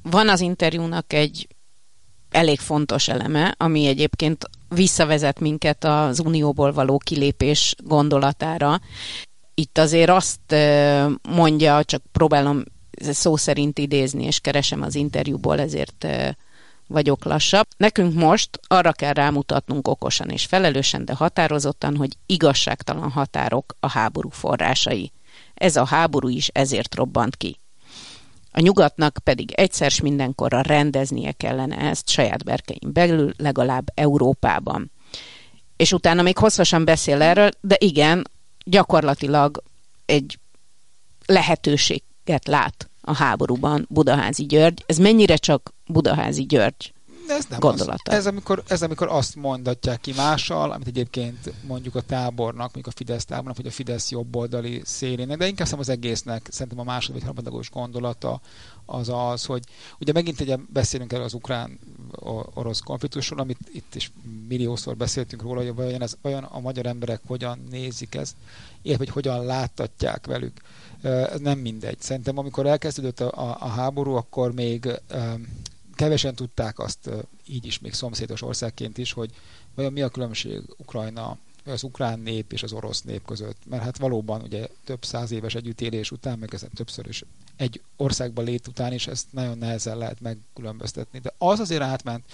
Van 0.02 0.28
az 0.28 0.40
interjúnak 0.40 1.12
egy 1.12 1.46
elég 2.30 2.60
fontos 2.60 3.08
eleme, 3.08 3.54
ami 3.58 3.86
egyébként 3.86 4.50
visszavezet 4.68 5.40
minket 5.40 5.84
az 5.84 6.20
unióból 6.20 6.72
való 6.72 6.98
kilépés 6.98 7.74
gondolatára. 7.84 8.80
Itt 9.54 9.78
azért 9.78 10.10
azt 10.10 10.54
mondja, 11.28 11.84
csak 11.84 12.02
próbálom 12.12 12.62
szó 13.00 13.36
szerint 13.36 13.78
idézni, 13.78 14.24
és 14.24 14.40
keresem 14.40 14.82
az 14.82 14.94
interjúból, 14.94 15.60
ezért 15.60 16.06
vagyok 16.86 17.24
lassabb. 17.24 17.66
Nekünk 17.76 18.14
most 18.14 18.60
arra 18.66 18.92
kell 18.92 19.12
rámutatnunk 19.12 19.88
okosan 19.88 20.28
és 20.28 20.44
felelősen, 20.44 21.04
de 21.04 21.14
határozottan, 21.14 21.96
hogy 21.96 22.16
igazságtalan 22.26 23.10
határok 23.10 23.76
a 23.80 23.90
háború 23.90 24.28
forrásai. 24.28 25.12
Ez 25.54 25.76
a 25.76 25.84
háború 25.84 26.28
is 26.28 26.48
ezért 26.48 26.94
robbant 26.94 27.36
ki. 27.36 27.60
A 28.52 28.60
nyugatnak 28.60 29.18
pedig 29.24 29.52
egyszer 29.52 29.92
mindenkorra 30.02 30.60
rendeznie 30.60 31.32
kellene 31.32 31.76
ezt 31.76 32.08
saját 32.08 32.44
berkein 32.44 32.92
belül, 32.92 33.32
legalább 33.36 33.86
Európában. 33.94 34.90
És 35.76 35.92
utána 35.92 36.22
még 36.22 36.38
hosszasan 36.38 36.84
beszél 36.84 37.22
erről, 37.22 37.50
de 37.60 37.76
igen, 37.78 38.28
gyakorlatilag 38.64 39.62
egy 40.06 40.38
lehetőséget 41.26 42.46
lát 42.46 42.90
a 43.00 43.14
háborúban 43.14 43.86
Budaházi 43.88 44.46
György. 44.46 44.84
Ez 44.86 44.98
mennyire 44.98 45.36
csak 45.36 45.74
Budaházi 45.86 46.46
György 46.46 46.92
ez 47.36 47.46
nem 47.48 47.58
gondolata. 47.58 48.10
Az. 48.10 48.16
Ez, 48.16 48.26
amikor, 48.26 48.62
ez 48.66 48.82
amikor 48.82 49.08
azt 49.08 49.36
mondatják 49.36 50.00
ki 50.00 50.12
mással, 50.16 50.72
amit 50.72 50.86
egyébként 50.86 51.52
mondjuk 51.66 51.94
a 51.94 52.00
tábornak, 52.00 52.58
mondjuk 52.58 52.86
a 52.86 52.90
Fidesz 52.90 53.24
tábornak, 53.24 53.56
vagy 53.56 53.66
a 53.66 53.70
Fidesz 53.70 54.10
jobboldali 54.10 54.82
szélének, 54.84 55.38
de 55.38 55.46
inkább 55.46 55.78
az 55.78 55.88
egésznek 55.88 56.48
szerintem 56.50 56.80
a 56.80 56.84
második 56.84 57.14
vagy 57.14 57.24
harmadagos 57.24 57.70
gondolata 57.70 58.40
az 58.86 59.08
az, 59.08 59.44
hogy 59.44 59.62
ugye 60.00 60.12
megint 60.12 60.40
egy 60.40 60.58
beszélünk 60.58 61.12
erről 61.12 61.24
az 61.24 61.34
ukrán-orosz 61.34 62.80
konfliktusról, 62.80 63.40
amit 63.40 63.58
itt 63.72 63.94
is 63.94 64.12
milliószor 64.48 64.96
beszéltünk 64.96 65.42
róla, 65.42 65.62
hogy 65.62 65.74
vajon, 65.74 66.02
ez, 66.02 66.16
vajon 66.22 66.44
a 66.44 66.60
magyar 66.60 66.86
emberek 66.86 67.20
hogyan 67.26 67.66
nézik 67.70 68.14
ezt, 68.14 68.34
illetve 68.82 69.04
hogy 69.04 69.14
hogyan 69.14 69.44
láttatják 69.44 70.26
velük. 70.26 70.60
Ez 71.02 71.40
nem 71.40 71.58
mindegy. 71.58 72.00
Szerintem 72.00 72.38
amikor 72.38 72.66
elkezdődött 72.66 73.20
a, 73.20 73.50
a, 73.50 73.56
a 73.60 73.68
háború, 73.68 74.14
akkor 74.14 74.52
még 74.52 74.88
kevesen 76.02 76.34
tudták 76.34 76.78
azt 76.78 77.10
így 77.46 77.66
is, 77.66 77.78
még 77.78 77.92
szomszédos 77.92 78.42
országként 78.42 78.98
is, 78.98 79.12
hogy 79.12 79.30
vajon 79.74 79.92
mi 79.92 80.02
a 80.02 80.08
különbség 80.08 80.62
Ukrajna, 80.76 81.38
az 81.64 81.82
ukrán 81.82 82.18
nép 82.18 82.52
és 82.52 82.62
az 82.62 82.72
orosz 82.72 83.02
nép 83.02 83.24
között. 83.24 83.56
Mert 83.66 83.82
hát 83.82 83.98
valóban 83.98 84.42
ugye 84.42 84.68
több 84.84 85.04
száz 85.04 85.30
éves 85.30 85.54
együttélés 85.54 86.10
után, 86.10 86.38
meg 86.38 86.54
ezen 86.54 86.70
többször 86.74 87.06
is 87.06 87.24
egy 87.56 87.80
országban 87.96 88.44
lét 88.44 88.66
után 88.66 88.92
is 88.92 89.06
ezt 89.06 89.26
nagyon 89.30 89.58
nehezen 89.58 89.98
lehet 89.98 90.20
megkülönböztetni. 90.20 91.18
De 91.18 91.34
az 91.38 91.60
azért 91.60 91.82
átment, 91.82 92.24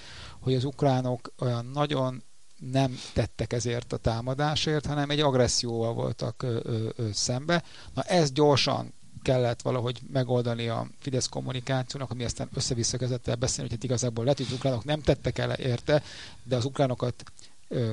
hogy 0.40 0.54
az 0.54 0.64
ukránok 0.64 1.32
olyan 1.38 1.66
nagyon 1.66 2.22
nem 2.70 2.98
tettek 3.12 3.52
ezért 3.52 3.92
a 3.92 3.96
támadásért, 3.96 4.86
hanem 4.86 5.10
egy 5.10 5.20
agresszióval 5.20 5.94
voltak 5.94 6.42
ö, 6.42 6.60
ö, 6.62 6.88
ö, 6.96 7.08
szembe. 7.12 7.62
Na 7.94 8.02
ez 8.02 8.32
gyorsan 8.32 8.92
kellett 9.28 9.62
valahogy 9.62 10.00
megoldani 10.12 10.68
a 10.68 10.88
Fidesz 10.98 11.28
kommunikációnak, 11.28 12.10
ami 12.10 12.24
aztán 12.24 12.48
össze-vissza 12.54 12.98
kezdett 12.98 13.28
el 13.28 13.36
beszélni, 13.36 13.70
hogy 13.70 13.78
hát 13.78 13.84
igazából 13.84 14.24
lehet, 14.24 14.38
hogy 14.38 14.46
az 14.50 14.56
ukránok 14.56 14.84
nem 14.84 15.00
tettek 15.00 15.38
el 15.38 15.50
érte, 15.50 16.02
de 16.44 16.56
az 16.56 16.64
ukránokat 16.64 17.24
ö, 17.68 17.92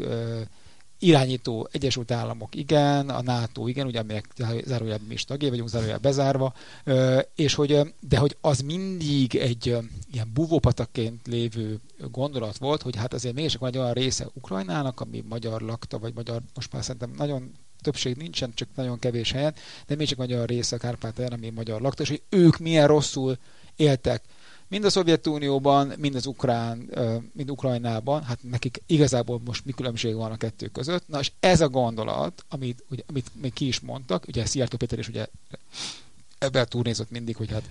ö, 0.00 0.40
irányító 0.98 1.68
Egyesült 1.72 2.10
Államok 2.10 2.54
igen, 2.54 3.08
a 3.08 3.22
NATO 3.22 3.66
igen, 3.66 3.86
ugye 3.86 4.00
amelyek 4.00 4.26
zárójelben 4.64 5.06
mi 5.08 5.14
is 5.14 5.24
tagjai 5.24 5.50
vagyunk, 5.50 5.68
zárójelben 5.68 6.10
bezárva, 6.10 6.54
és 7.34 7.54
hogy, 7.54 7.94
de 8.00 8.18
hogy 8.18 8.36
az 8.40 8.60
mindig 8.60 9.34
egy 9.34 9.66
ilyen 10.12 10.30
buvópatakként 10.34 11.26
lévő 11.26 11.80
gondolat 12.10 12.58
volt, 12.58 12.82
hogy 12.82 12.96
hát 12.96 13.14
azért 13.14 13.34
mégis 13.34 13.54
van 13.54 13.68
egy 13.68 13.78
olyan 13.78 13.92
része 13.92 14.28
Ukrajnának, 14.34 15.00
ami 15.00 15.24
magyar 15.28 15.60
lakta, 15.60 15.98
vagy 15.98 16.14
magyar, 16.14 16.42
most 16.54 16.72
már 16.72 16.82
szerintem 16.82 17.12
nagyon 17.16 17.52
többség 17.80 18.16
nincsen, 18.16 18.54
csak 18.54 18.68
nagyon 18.74 18.98
kevés 18.98 19.32
helyen, 19.32 19.54
de 19.86 19.94
még 19.94 20.06
csak 20.06 20.18
magyar 20.18 20.48
része 20.48 20.76
a 20.76 20.78
Kárpátalján, 20.78 21.32
ami 21.32 21.50
magyar 21.50 21.80
lakta, 21.80 22.02
és 22.02 22.08
hogy 22.08 22.22
ők 22.28 22.58
milyen 22.58 22.86
rosszul 22.86 23.38
éltek 23.76 24.22
mind 24.68 24.84
a 24.84 24.90
Szovjetunióban, 24.90 25.92
mind 25.98 26.14
az 26.14 26.26
Ukrán, 26.26 26.90
mind 27.32 27.50
Ukrajnában, 27.50 28.22
hát 28.22 28.38
nekik 28.42 28.82
igazából 28.86 29.40
most 29.44 29.64
mi 29.64 29.72
különbség 29.72 30.14
van 30.14 30.30
a 30.30 30.36
kettő 30.36 30.66
között. 30.66 31.08
Na 31.08 31.18
és 31.18 31.32
ez 31.40 31.60
a 31.60 31.68
gondolat, 31.68 32.44
amit, 32.48 32.84
ugye, 32.90 33.02
amit 33.06 33.30
még 33.40 33.52
ki 33.52 33.66
is 33.66 33.80
mondtak, 33.80 34.24
ugye 34.28 34.46
Szijjártó 34.46 34.76
Péter 34.76 34.98
is 34.98 35.08
ugye 35.08 35.26
ebben 36.38 36.66
turnézott 36.68 37.10
mindig, 37.10 37.36
hogy 37.36 37.50
hát 37.50 37.68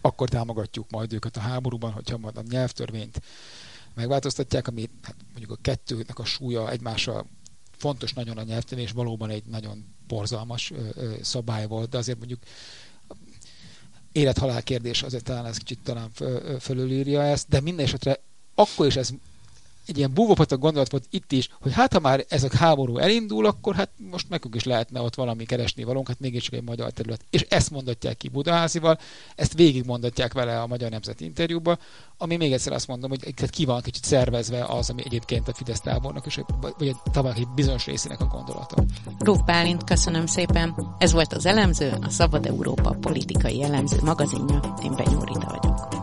akkor 0.00 0.28
támogatjuk 0.28 0.90
majd 0.90 1.12
őket 1.12 1.36
a 1.36 1.40
háborúban, 1.40 1.92
hogyha 1.92 2.18
majd 2.18 2.36
a 2.36 2.42
nyelvtörvényt 2.50 3.22
megváltoztatják, 3.94 4.68
ami 4.68 4.88
hát 5.02 5.14
mondjuk 5.28 5.50
a 5.50 5.58
kettőnek 5.62 6.18
a 6.18 6.24
súlya 6.24 6.70
egymással 6.70 7.26
fontos 7.78 8.12
nagyon 8.12 8.38
a 8.38 8.42
nyelvtörvény, 8.42 8.86
és 8.86 8.92
valóban 8.92 9.30
egy 9.30 9.44
nagyon 9.44 9.94
borzalmas 10.06 10.72
szabály 11.22 11.66
volt, 11.66 11.88
de 11.88 11.98
azért 11.98 12.18
mondjuk 12.18 12.40
élet-halál 14.12 14.62
kérdés 14.62 15.02
azért 15.02 15.24
talán 15.24 15.46
ez 15.46 15.56
kicsit 15.56 15.78
talán 15.82 16.10
fölülírja 16.60 17.22
ezt, 17.22 17.48
de 17.48 17.60
minden 17.60 17.84
esetre 17.84 18.20
akkor 18.54 18.86
is 18.86 18.96
ez 18.96 19.10
egy 19.88 19.98
ilyen 19.98 20.14
búvópatak 20.14 20.60
gondolat 20.60 20.90
volt 20.90 21.06
itt 21.10 21.32
is, 21.32 21.48
hogy 21.60 21.72
hát 21.72 21.92
ha 21.92 22.00
már 22.00 22.24
ez 22.28 22.42
a 22.42 22.48
háború 22.56 22.98
elindul, 22.98 23.46
akkor 23.46 23.74
hát 23.74 23.90
most 24.10 24.28
nekünk 24.28 24.54
is 24.54 24.64
lehetne 24.64 25.00
ott 25.00 25.14
valami 25.14 25.44
keresni 25.44 25.84
valónk, 25.84 26.08
hát 26.08 26.20
mégiscsak 26.20 26.54
egy 26.54 26.62
magyar 26.62 26.90
terület. 26.90 27.24
És 27.30 27.46
ezt 27.48 27.70
mondatják 27.70 28.16
ki 28.16 28.28
Budaházival, 28.28 28.98
ezt 29.34 29.52
végig 29.52 29.84
mondatják 29.84 30.32
vele 30.32 30.60
a 30.60 30.66
Magyar 30.66 30.90
Nemzeti 30.90 31.24
interjúba, 31.24 31.78
ami 32.16 32.36
még 32.36 32.52
egyszer 32.52 32.72
azt 32.72 32.86
mondom, 32.86 33.10
hogy 33.10 33.50
ki 33.50 33.64
van 33.64 33.80
kicsit 33.80 34.04
szervezve 34.04 34.64
az, 34.64 34.90
ami 34.90 35.02
egyébként 35.04 35.48
a 35.48 35.54
Fidesz 35.54 35.80
tábornak, 35.80 36.26
és 36.26 36.40
vagy 36.78 36.96
a 37.14 37.26
egy 37.34 37.48
bizonyos 37.54 37.86
részének 37.86 38.20
a 38.20 38.24
gondolata. 38.24 38.84
Rúf 39.18 39.40
Bálint, 39.46 39.84
köszönöm 39.84 40.26
szépen. 40.26 40.96
Ez 40.98 41.12
volt 41.12 41.32
az 41.32 41.46
elemző, 41.46 41.98
a 42.00 42.10
Szabad 42.10 42.46
Európa 42.46 42.96
politikai 43.00 43.62
elemző 43.62 43.98
magazinja. 44.02 44.76
Én 44.82 44.94
Benyúrita 44.94 45.58
vagyok. 45.60 45.97